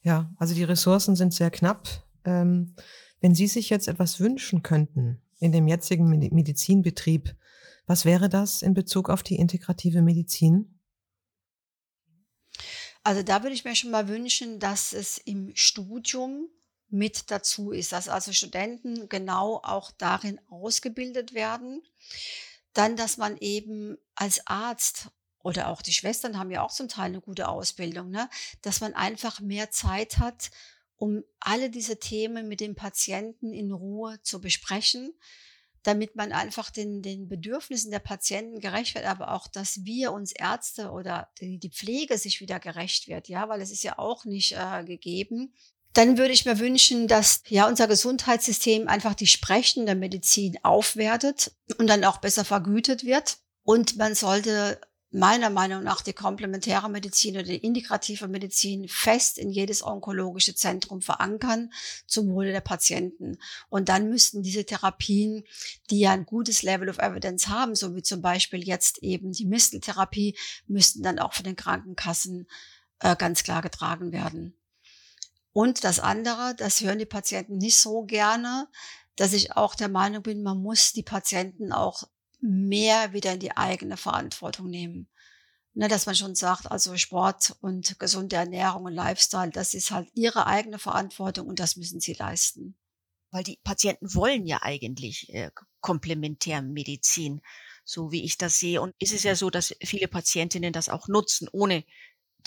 Ja, 0.02 0.34
also 0.38 0.56
die 0.56 0.64
Ressourcen 0.64 1.16
sind 1.16 1.34
sehr 1.34 1.52
knapp. 1.52 1.88
Ähm, 2.26 2.76
wenn 3.22 3.34
Sie 3.34 3.48
sich 3.48 3.70
jetzt 3.70 3.88
etwas 3.88 4.20
wünschen 4.20 4.64
könnten, 4.64 5.22
in 5.40 5.52
dem 5.52 5.68
jetzigen 5.68 6.10
Medizinbetrieb. 6.10 7.36
Was 7.86 8.06
wäre 8.06 8.30
das 8.30 8.62
in 8.62 8.74
Bezug 8.74 9.10
auf 9.10 9.24
die 9.24 9.38
integrative 9.38 10.02
Medizin? 10.02 10.80
Also 13.04 13.24
da 13.24 13.44
würde 13.44 13.56
ich 13.56 13.64
mir 13.64 13.76
schon 13.76 13.92
mal 13.92 14.10
wünschen, 14.10 14.60
dass 14.60 14.92
es 14.92 15.18
im 15.18 15.56
Studium 15.56 16.50
mit 16.90 17.32
dazu 17.32 17.72
ist, 17.72 17.92
dass 17.92 18.10
also 18.10 18.34
Studenten 18.34 19.10
genau 19.10 19.62
auch 19.64 19.92
darin 19.92 20.40
ausgebildet 20.50 21.34
werden. 21.34 21.84
Dann, 22.74 22.96
dass 22.96 23.18
man 23.18 23.38
eben 23.38 23.98
als 24.16 24.46
Arzt 24.46 25.10
oder 25.42 25.70
auch 25.70 25.82
die 25.82 25.94
Schwestern 25.94 26.38
haben 26.38 26.52
ja 26.52 26.62
auch 26.62 26.72
zum 26.72 26.90
Teil 26.90 27.06
eine 27.06 27.22
gute 27.22 27.48
Ausbildung, 27.48 28.10
ne? 28.10 28.30
dass 28.62 28.82
man 28.82 28.94
einfach 28.94 29.40
mehr 29.40 29.72
Zeit 29.72 30.18
hat, 30.18 30.52
um 30.98 31.24
alle 31.40 31.70
diese 31.70 32.00
Themen 32.00 32.48
mit 32.48 32.60
dem 32.60 32.76
Patienten 32.76 33.54
in 33.54 33.72
Ruhe 33.72 34.20
zu 34.24 34.42
besprechen, 34.42 35.14
damit 35.84 36.16
man 36.16 36.34
einfach 36.34 36.70
den, 36.70 37.02
den 37.02 37.30
Bedürfnissen 37.30 37.92
der 37.92 38.00
Patienten 38.00 38.60
gerecht 38.60 38.96
wird, 38.96 39.06
aber 39.06 39.34
auch, 39.34 39.48
dass 39.48 39.86
wir 39.86 40.12
uns 40.12 40.34
Ärzte 40.34 40.92
oder 40.92 41.30
die, 41.40 41.60
die 41.60 41.72
Pflege 41.72 42.18
sich 42.18 42.42
wieder 42.42 42.60
gerecht 42.60 43.08
wird, 43.08 43.30
ja, 43.30 43.48
weil 43.48 43.62
es 43.62 43.72
ist 43.72 43.84
ja 43.84 43.98
auch 43.98 44.26
nicht 44.26 44.54
äh, 44.54 44.84
gegeben. 44.84 45.54
Dann 45.94 46.18
würde 46.18 46.34
ich 46.34 46.46
mir 46.46 46.60
wünschen, 46.60 47.08
dass 47.08 47.42
ja 47.48 47.68
unser 47.68 47.88
Gesundheitssystem 47.88 48.88
einfach 48.88 49.16
die 49.16 49.28
sprechende 49.28 49.96
Medizin 49.96 50.58
aufwertet 50.62 51.56
und 51.78 51.88
dann 51.88 52.04
auch 52.04 52.18
besser 52.18 52.44
vergütet 52.44 53.06
wird. 53.06 53.38
Und 53.64 53.98
man 53.98 54.14
sollte 54.14 54.80
meiner 55.10 55.50
Meinung 55.50 55.84
nach 55.84 56.02
die 56.02 56.14
komplementäre 56.14 56.90
Medizin 56.90 57.36
oder 57.36 57.44
die 57.44 57.58
integrative 57.58 58.28
Medizin 58.28 58.88
fest 58.90 59.38
in 59.38 59.50
jedes 59.50 59.82
onkologische 59.82 60.54
Zentrum 60.54 61.02
verankern 61.02 61.72
zum 62.06 62.30
Wohle 62.34 62.52
der 62.52 62.62
Patienten. 62.62 63.38
Und 63.70 63.90
dann 63.90 64.10
müssten 64.10 64.44
diese 64.44 64.66
Therapien, 64.66 65.44
die 65.90 66.00
ja 66.00 66.12
ein 66.12 66.26
gutes 66.26 66.62
Level 66.62 66.90
of 66.90 67.00
Evidence 67.00 67.48
haben, 67.48 67.76
so 67.76 67.96
wie 67.96 68.04
zum 68.04 68.22
Beispiel 68.22 68.68
jetzt 68.68 69.02
eben 69.02 69.32
die 69.32 69.46
Misteltherapie, 69.46 70.38
müssten 70.68 71.04
dann 71.04 71.20
auch 71.20 71.34
von 71.34 71.46
den 71.46 71.56
Krankenkassen 71.56 72.48
äh, 73.00 73.16
ganz 73.16 73.44
klar 73.44 73.62
getragen 73.62 74.12
werden. 74.12 74.58
Und 75.54 75.84
das 75.84 76.00
andere, 76.00 76.54
das 76.56 76.82
hören 76.82 77.00
die 77.00 77.06
Patienten 77.06 77.58
nicht 77.58 77.80
so 77.80 78.04
gerne, 78.04 78.68
dass 79.16 79.34
ich 79.34 79.56
auch 79.58 79.74
der 79.74 79.90
Meinung 79.90 80.22
bin, 80.22 80.44
man 80.44 80.62
muss 80.62 80.94
die 80.94 81.04
Patienten 81.04 81.72
auch 81.72 82.04
mehr 82.40 83.14
wieder 83.14 83.34
in 83.34 83.40
die 83.40 83.56
eigene 83.56 83.98
Verantwortung 83.98 84.70
nehmen. 84.70 85.10
Ne, 85.74 85.88
dass 85.88 86.08
man 86.08 86.16
schon 86.16 86.34
sagt, 86.34 86.72
also 86.72 86.98
Sport 86.98 87.56
und 87.62 88.00
gesunde 88.00 88.36
Ernährung 88.36 88.86
und 88.86 88.94
Lifestyle, 88.94 89.52
das 89.52 89.76
ist 89.76 89.92
halt 89.92 90.10
ihre 90.16 90.48
eigene 90.48 90.80
Verantwortung 90.80 91.48
und 91.48 91.60
das 91.60 91.76
müssen 91.76 92.00
sie 92.00 92.14
leisten. 92.14 92.76
Weil 93.30 93.44
die 93.44 93.60
Patienten 93.64 94.16
wollen 94.16 94.48
ja 94.48 94.64
eigentlich 94.64 95.32
äh, 95.36 95.52
Komplementärmedizin, 95.82 97.42
so 97.86 98.12
wie 98.12 98.24
ich 98.24 98.40
das 98.40 98.58
sehe. 98.58 98.82
Und 98.82 98.96
ist 98.98 99.14
es 99.14 99.22
ja 99.22 99.36
so, 99.36 99.52
dass 99.52 99.76
viele 99.84 100.08
Patientinnen 100.08 100.74
das 100.74 100.90
auch 100.90 101.08
nutzen, 101.08 101.48
ohne 101.52 101.84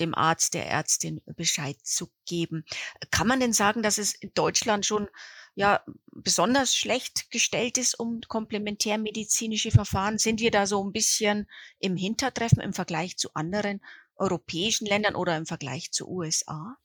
dem 0.01 0.15
Arzt, 0.15 0.55
der 0.55 0.67
Ärztin 0.67 1.21
Bescheid 1.37 1.77
zu 1.83 2.11
geben. 2.27 2.65
Kann 3.11 3.27
man 3.27 3.41
denn 3.41 3.53
sagen, 3.53 3.83
dass 3.83 3.99
es 3.99 4.15
in 4.15 4.33
Deutschland 4.35 4.87
schon 4.87 5.09
ja 5.55 5.85
besonders 6.13 6.75
schlecht 6.75 7.31
gestellt 7.31 7.79
ist 7.79 7.99
um 7.99 8.21
komplementärmedizinische 8.27 9.71
Verfahren? 9.71 10.19
Sind 10.19 10.41
wir 10.41 10.51
da 10.51 10.67
so 10.67 10.85
ein 10.85 10.93
bisschen 10.93 11.49
im 11.79 11.97
Hintertreffen 11.97 12.61
im 12.61 12.73
Vergleich 12.73 13.17
zu 13.17 13.35
anderen 13.35 13.81
europäischen 14.17 14.87
Ländern 14.87 15.15
oder 15.15 15.37
im 15.37 15.47
Vergleich 15.47 15.93
zu 15.93 16.09
USA? 16.09 16.77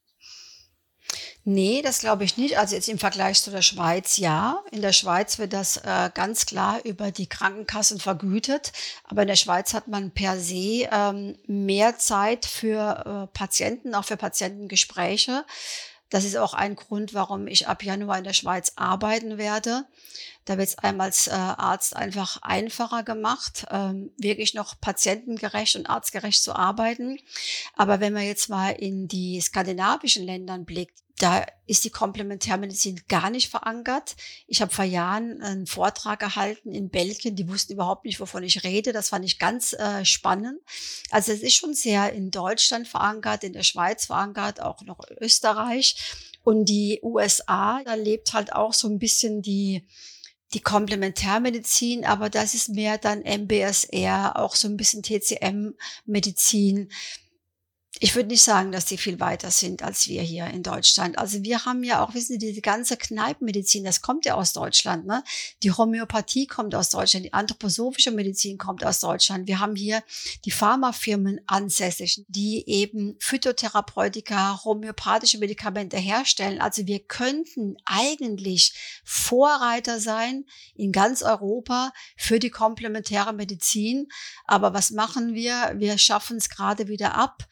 Nee, 1.48 1.84
das 1.84 2.00
glaube 2.00 2.24
ich 2.24 2.38
nicht. 2.38 2.58
Also 2.58 2.74
jetzt 2.74 2.90
im 2.90 2.98
Vergleich 2.98 3.40
zu 3.40 3.52
der 3.52 3.62
Schweiz 3.62 4.18
ja. 4.18 4.64
In 4.72 4.82
der 4.82 4.94
Schweiz 4.94 5.38
wird 5.38 5.54
das 5.54 5.78
äh, 5.78 6.10
ganz 6.12 6.48
klar 6.48 6.84
über 6.84 7.12
die 7.12 7.28
Krankenkassen 7.28 8.00
vergütet. 8.00 8.72
Aber 9.04 9.22
in 9.22 9.28
der 9.28 9.36
Schweiz 9.36 9.76
hat 9.76 9.88
man 9.88 10.10
per 10.10 10.40
se 10.40 10.90
ähm, 10.92 11.38
mehr 11.46 12.00
Zeit 12.00 12.48
für 12.48 13.28
äh, 13.32 13.38
Patienten, 13.38 13.94
auch 13.94 14.06
für 14.06 14.18
Patientengespräche. 14.18 15.46
Das 16.10 16.26
ist 16.26 16.36
auch 16.36 16.56
ein 16.56 16.76
Grund, 16.76 17.14
warum 17.14 17.46
ich 17.46 17.68
ab 17.68 17.84
Januar 17.84 18.18
in 18.18 18.24
der 18.24 18.34
Schweiz 18.34 18.74
arbeiten 18.76 19.38
werde. 19.38 19.86
Da 20.46 20.58
wird 20.58 20.70
es 20.70 20.78
einem 20.80 21.02
als 21.02 21.28
äh, 21.28 21.32
Arzt 21.32 21.96
einfach 21.96 22.42
einfacher 22.42 23.04
gemacht, 23.04 23.68
ähm, 23.70 24.12
wirklich 24.18 24.56
noch 24.56 24.80
patientengerecht 24.82 25.76
und 25.76 25.88
arztgerecht 25.88 26.42
zu 26.42 26.56
arbeiten. 26.56 27.20
Aber 27.76 28.00
wenn 28.00 28.14
man 28.14 28.24
jetzt 28.24 28.50
mal 28.50 28.72
in 28.72 29.08
die 29.08 29.40
skandinavischen 29.42 30.24
Ländern 30.24 30.66
blickt, 30.66 31.05
da 31.18 31.46
ist 31.66 31.86
die 31.86 31.90
Komplementärmedizin 31.90 33.02
gar 33.08 33.30
nicht 33.30 33.50
verankert. 33.50 34.16
Ich 34.48 34.62
habe 34.62 34.74
vor 34.74 34.84
Jahren 34.84 35.42
einen 35.42 35.66
Vortrag 35.66 36.20
gehalten 36.20 36.74
in 36.74 36.90
Belgien, 36.90 37.36
die 37.36 37.48
wussten 37.48 37.74
überhaupt 37.74 38.04
nicht, 38.04 38.20
wovon 38.20 38.44
ich 38.44 38.64
rede. 38.64 38.92
Das 38.92 39.10
fand 39.10 39.24
ich 39.24 39.40
ganz 39.40 39.74
äh, 39.74 40.04
spannend. 40.04 40.60
Also 41.12 41.32
es 41.32 41.42
ist 41.42 41.56
schon 41.56 41.74
sehr 41.74 42.12
in 42.12 42.32
Deutschland 42.32 42.88
verankert, 42.88 43.46
in 43.46 43.54
der 43.54 43.64
Schweiz 43.64 44.08
verankert, 44.08 44.62
auch 44.62 44.82
noch 44.82 45.00
Österreich. 45.22 45.96
Und 46.44 46.66
die 46.66 47.00
USA, 47.02 47.82
da 47.84 47.94
lebt 47.94 48.34
halt 48.34 48.54
auch 48.54 48.74
so 48.74 48.88
ein 48.90 49.00
bisschen 49.00 49.42
die 49.42 49.88
die 50.54 50.62
Komplementärmedizin, 50.62 52.06
aber 52.06 52.30
das 52.30 52.54
ist 52.54 52.70
mehr 52.70 52.98
dann 52.98 53.24
MBSR, 53.24 54.38
auch 54.38 54.56
so 54.56 54.68
ein 54.68 54.78
bisschen 54.78 55.04
TCM-Medizin 55.04 56.90
ich 58.00 58.14
würde 58.16 58.28
nicht 58.28 58.42
sagen, 58.42 58.72
dass 58.72 58.86
die 58.86 58.98
viel 58.98 59.20
weiter 59.20 59.52
sind 59.52 59.82
als 59.82 60.08
wir 60.08 60.22
hier 60.22 60.48
in 60.48 60.64
Deutschland. 60.64 61.18
Also 61.18 61.44
wir 61.44 61.66
haben 61.66 61.84
ja 61.84 62.04
auch, 62.04 62.14
wissen 62.14 62.34
Sie, 62.34 62.38
diese 62.38 62.62
ganze 62.62 62.98
Kneipenmedizin, 62.98 63.86
das 63.86 64.02
kommt 64.02 64.26
ja 64.26 64.36
aus 64.36 64.52
Deutschland. 64.52 65.06
Ne? 65.06 65.24
Die 65.64 65.72
Homöopathie 65.72 66.46
kommt 66.46 66.76
aus 66.76 66.90
Deutschland, 66.90 67.26
die 67.26 67.34
anthroposophische 67.34 68.12
Medizin 68.12 68.58
kommt 68.58 68.84
aus 68.84 69.00
Deutschland. 69.00 69.48
Wir 69.48 69.60
haben 69.60 69.76
hier 69.76 70.04
die 70.44 70.52
Pharmafirmen 70.52 71.40
ansässig, 71.48 72.26
die 72.28 72.68
eben 72.68 73.16
Phytotherapeutika, 73.20 74.64
homöopathische 74.66 75.38
Medikamente 75.38 75.98
herstellen. 75.98 76.60
Also 76.60 76.88
wir 76.88 77.00
könnten 77.00 77.78
eigentlich 77.86 78.74
Vorreiter 79.06 80.02
sein 80.02 80.46
in 80.76 80.92
ganz 80.92 81.22
Europa 81.22 81.94
für 82.18 82.40
die 82.40 82.50
komplementäre 82.50 83.32
Medizin. 83.32 84.08
Aber 84.46 84.74
was 84.74 84.92
machen 84.92 85.34
wir? 85.34 85.74
Wir 85.78 85.98
schaffen 85.98 86.38
es 86.38 86.50
gerade 86.50 86.90
wieder 86.90 87.16
ab 87.16 87.48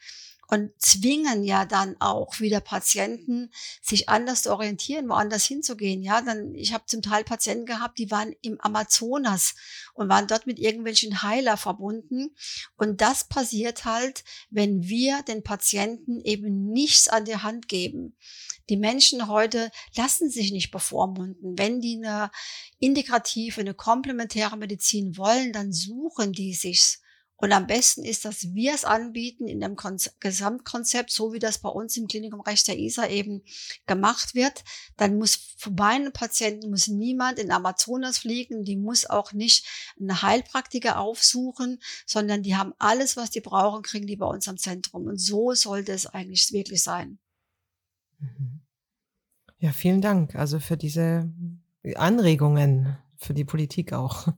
und 0.48 0.70
zwingen 0.78 1.44
ja 1.44 1.64
dann 1.64 1.96
auch 2.00 2.40
wieder 2.40 2.60
Patienten, 2.60 3.50
sich 3.82 4.08
anders 4.08 4.42
zu 4.42 4.52
orientieren, 4.52 5.08
woanders 5.08 5.44
hinzugehen. 5.44 6.02
Ja, 6.02 6.20
dann 6.20 6.54
ich 6.54 6.72
habe 6.72 6.84
zum 6.86 7.02
Teil 7.02 7.24
Patienten 7.24 7.66
gehabt, 7.66 7.98
die 7.98 8.10
waren 8.10 8.34
im 8.42 8.60
Amazonas 8.60 9.54
und 9.94 10.08
waren 10.08 10.26
dort 10.26 10.46
mit 10.46 10.58
irgendwelchen 10.58 11.22
Heiler 11.22 11.56
verbunden. 11.56 12.34
Und 12.76 13.00
das 13.00 13.24
passiert 13.24 13.84
halt, 13.84 14.24
wenn 14.50 14.84
wir 14.84 15.22
den 15.22 15.42
Patienten 15.42 16.20
eben 16.20 16.70
nichts 16.70 17.08
an 17.08 17.24
die 17.24 17.36
Hand 17.36 17.68
geben. 17.68 18.16
Die 18.70 18.76
Menschen 18.76 19.28
heute 19.28 19.70
lassen 19.94 20.30
sich 20.30 20.50
nicht 20.50 20.70
bevormunden. 20.70 21.58
Wenn 21.58 21.80
die 21.80 21.96
eine 21.96 22.30
integrative, 22.78 23.60
eine 23.60 23.74
komplementäre 23.74 24.56
Medizin 24.56 25.16
wollen, 25.16 25.52
dann 25.52 25.72
suchen 25.72 26.32
die 26.32 26.54
sich's. 26.54 27.00
Und 27.36 27.52
am 27.52 27.66
besten 27.66 28.04
ist, 28.04 28.24
dass 28.24 28.54
wir 28.54 28.74
es 28.74 28.84
anbieten 28.84 29.48
in 29.48 29.60
dem 29.60 29.74
Kon 29.74 29.96
Gesamtkonzept, 30.20 31.10
so 31.10 31.32
wie 31.32 31.40
das 31.40 31.58
bei 31.58 31.68
uns 31.68 31.96
im 31.96 32.06
Klinikum 32.06 32.40
Recht 32.40 32.68
der 32.68 32.78
ISA 32.78 33.08
eben 33.08 33.42
gemacht 33.86 34.34
wird. 34.34 34.62
Dann 34.96 35.18
muss 35.18 35.54
für 35.56 35.72
meinen 35.72 36.12
Patienten 36.12 36.70
muss 36.70 36.86
niemand 36.86 37.38
in 37.38 37.50
Amazonas 37.50 38.18
fliegen, 38.18 38.64
die 38.64 38.76
muss 38.76 39.06
auch 39.06 39.32
nicht 39.32 39.66
eine 40.00 40.22
Heilpraktiker 40.22 40.98
aufsuchen, 41.00 41.80
sondern 42.06 42.42
die 42.42 42.56
haben 42.56 42.72
alles, 42.78 43.16
was 43.16 43.30
die 43.30 43.40
brauchen, 43.40 43.82
kriegen 43.82 44.06
die 44.06 44.16
bei 44.16 44.26
uns 44.26 44.46
am 44.46 44.56
Zentrum. 44.56 45.06
Und 45.06 45.18
so 45.18 45.54
sollte 45.54 45.92
es 45.92 46.06
eigentlich 46.06 46.52
wirklich 46.52 46.82
sein. 46.82 47.18
Mhm. 48.20 48.60
Ja, 49.58 49.72
vielen 49.72 50.02
Dank 50.02 50.34
also 50.34 50.60
für 50.60 50.76
diese 50.76 51.32
Anregungen, 51.96 52.98
für 53.16 53.34
die 53.34 53.44
Politik 53.44 53.92
auch. 53.92 54.28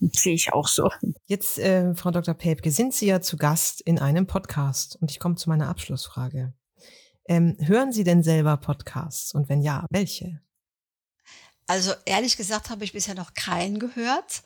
Sehe 0.00 0.34
ich 0.34 0.52
auch 0.52 0.66
so. 0.66 0.90
Jetzt, 1.26 1.58
äh, 1.58 1.94
Frau 1.94 2.10
Dr. 2.10 2.34
Päbke, 2.34 2.70
sind 2.70 2.94
Sie 2.94 3.06
ja 3.06 3.20
zu 3.20 3.36
Gast 3.36 3.82
in 3.82 3.98
einem 3.98 4.26
Podcast 4.26 4.96
und 5.00 5.10
ich 5.10 5.18
komme 5.18 5.34
zu 5.34 5.48
meiner 5.50 5.68
Abschlussfrage. 5.68 6.54
Ähm, 7.28 7.56
hören 7.60 7.92
Sie 7.92 8.02
denn 8.02 8.22
selber 8.22 8.56
Podcasts 8.56 9.34
und 9.34 9.48
wenn 9.48 9.60
ja, 9.60 9.86
welche? 9.90 10.40
Also 11.66 11.92
ehrlich 12.04 12.36
gesagt 12.36 12.70
habe 12.70 12.82
ich 12.82 12.92
bisher 12.92 13.14
noch 13.14 13.34
keinen 13.34 13.78
gehört, 13.78 14.42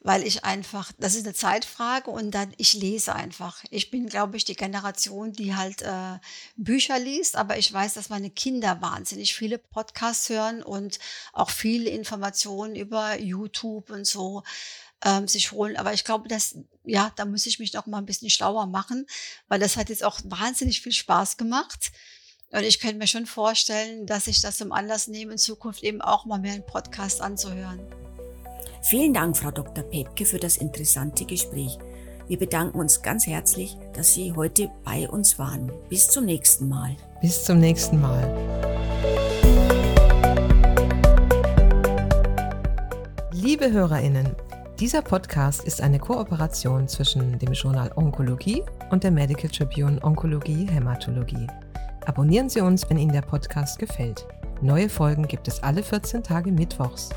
weil 0.00 0.24
ich 0.24 0.44
einfach, 0.44 0.92
das 0.98 1.14
ist 1.14 1.24
eine 1.24 1.34
Zeitfrage 1.34 2.10
und 2.10 2.32
dann 2.32 2.52
ich 2.58 2.74
lese 2.74 3.14
einfach. 3.14 3.64
Ich 3.70 3.90
bin, 3.90 4.08
glaube 4.08 4.36
ich, 4.36 4.44
die 4.44 4.54
Generation, 4.54 5.32
die 5.32 5.54
halt 5.54 5.82
äh, 5.82 6.18
Bücher 6.56 6.98
liest, 6.98 7.36
aber 7.36 7.58
ich 7.58 7.72
weiß, 7.72 7.94
dass 7.94 8.10
meine 8.10 8.30
Kinder 8.30 8.82
wahnsinnig 8.82 9.34
viele 9.34 9.58
Podcasts 9.58 10.28
hören 10.28 10.62
und 10.62 10.98
auch 11.32 11.50
viele 11.50 11.90
Informationen 11.90 12.76
über 12.76 13.18
YouTube 13.18 13.90
und 13.90 14.06
so 14.06 14.42
ähm, 15.04 15.28
sich 15.28 15.52
holen. 15.52 15.76
Aber 15.76 15.92
ich 15.92 16.04
glaube, 16.04 16.28
dass, 16.28 16.56
ja, 16.84 17.12
da 17.16 17.24
muss 17.24 17.46
ich 17.46 17.58
mich 17.58 17.72
noch 17.72 17.86
mal 17.86 17.98
ein 17.98 18.06
bisschen 18.06 18.30
schlauer 18.30 18.66
machen, 18.66 19.06
weil 19.48 19.60
das 19.60 19.76
hat 19.76 19.88
jetzt 19.88 20.04
auch 20.04 20.20
wahnsinnig 20.24 20.80
viel 20.80 20.92
Spaß 20.92 21.36
gemacht. 21.36 21.92
Und 22.52 22.62
ich 22.62 22.80
könnte 22.80 22.96
mir 22.96 23.08
schon 23.08 23.26
vorstellen, 23.26 24.06
dass 24.06 24.28
ich 24.28 24.40
das 24.40 24.58
zum 24.58 24.72
Anlass 24.72 25.08
nehme, 25.08 25.32
in 25.32 25.38
Zukunft 25.38 25.82
eben 25.82 26.00
auch 26.00 26.24
mal 26.24 26.38
mehr 26.38 26.52
einen 26.52 26.66
Podcast 26.66 27.20
anzuhören. 27.20 27.80
Vielen 28.82 29.12
Dank, 29.12 29.36
Frau 29.36 29.50
Dr. 29.50 29.82
Pepke, 29.84 30.24
für 30.24 30.38
das 30.38 30.56
interessante 30.56 31.24
Gespräch. 31.24 31.76
Wir 32.28 32.38
bedanken 32.38 32.78
uns 32.78 33.02
ganz 33.02 33.26
herzlich, 33.26 33.76
dass 33.94 34.14
Sie 34.14 34.32
heute 34.32 34.70
bei 34.84 35.08
uns 35.08 35.38
waren. 35.38 35.72
Bis 35.88 36.08
zum 36.08 36.24
nächsten 36.24 36.68
Mal. 36.68 36.96
Bis 37.20 37.44
zum 37.44 37.58
nächsten 37.58 38.00
Mal. 38.00 38.22
Liebe 43.32 43.70
Hörerinnen, 43.70 44.34
dieser 44.80 45.00
Podcast 45.00 45.64
ist 45.64 45.80
eine 45.80 45.98
Kooperation 45.98 46.86
zwischen 46.86 47.38
dem 47.38 47.54
Journal 47.54 47.90
Onkologie 47.96 48.62
und 48.90 49.04
der 49.04 49.10
Medical 49.10 49.50
Tribune 49.50 49.98
Onkologie 50.04 50.68
Hämatologie. 50.70 51.46
Abonnieren 52.04 52.50
Sie 52.50 52.60
uns, 52.60 52.90
wenn 52.90 52.98
Ihnen 52.98 53.12
der 53.12 53.22
Podcast 53.22 53.78
gefällt. 53.78 54.26
Neue 54.60 54.90
Folgen 54.90 55.26
gibt 55.26 55.48
es 55.48 55.62
alle 55.62 55.82
14 55.82 56.22
Tage 56.22 56.52
Mittwochs. 56.52 57.08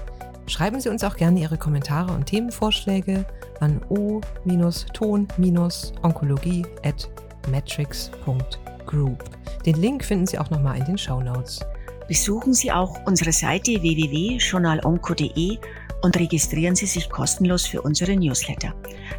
Schreiben 0.48 0.80
Sie 0.80 0.88
uns 0.88 1.04
auch 1.04 1.18
gerne 1.18 1.42
Ihre 1.42 1.58
Kommentare 1.58 2.14
und 2.14 2.28
Themenvorschläge 2.28 3.26
an 3.60 3.82
o-ton-onkologie 3.90 6.66
at 6.84 7.10
matrix.group. 7.52 9.22
Den 9.66 9.76
Link 9.76 10.06
finden 10.06 10.28
Sie 10.28 10.40
auch 10.40 10.50
nochmal 10.50 10.78
in 10.78 10.86
den 10.86 10.98
Show 10.98 11.20
Notes. 11.20 11.60
Besuchen 12.08 12.54
Sie 12.54 12.72
auch 12.72 13.06
unsere 13.06 13.34
Seite 13.34 13.82
www.journalonco.de 13.82 15.58
und 16.02 16.18
registrieren 16.18 16.76
Sie 16.76 16.86
sich 16.86 17.10
kostenlos 17.10 17.66
für 17.66 17.82
unsere 17.82 18.16
Newsletter. 18.16 18.74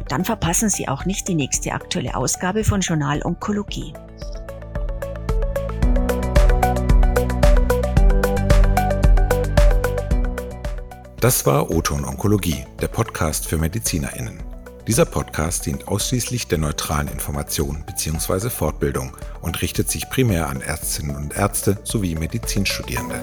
Dann 0.07 0.25
verpassen 0.25 0.69
Sie 0.69 0.87
auch 0.87 1.05
nicht 1.05 1.27
die 1.27 1.35
nächste 1.35 1.73
aktuelle 1.73 2.15
Ausgabe 2.15 2.63
von 2.63 2.81
Journal 2.81 3.21
Onkologie. 3.23 3.93
Das 11.19 11.45
war 11.45 11.69
Oton 11.69 12.03
Onkologie, 12.03 12.65
der 12.81 12.87
Podcast 12.87 13.45
für 13.45 13.57
MedizinerInnen. 13.57 14.41
Dieser 14.87 15.05
Podcast 15.05 15.67
dient 15.67 15.87
ausschließlich 15.87 16.47
der 16.47 16.57
neutralen 16.57 17.07
Information 17.07 17.83
bzw. 17.85 18.49
Fortbildung 18.49 19.15
und 19.41 19.61
richtet 19.61 19.91
sich 19.91 20.09
primär 20.09 20.49
an 20.49 20.61
Ärztinnen 20.61 21.15
und 21.15 21.37
Ärzte 21.37 21.77
sowie 21.83 22.15
Medizinstudierende. 22.15 23.21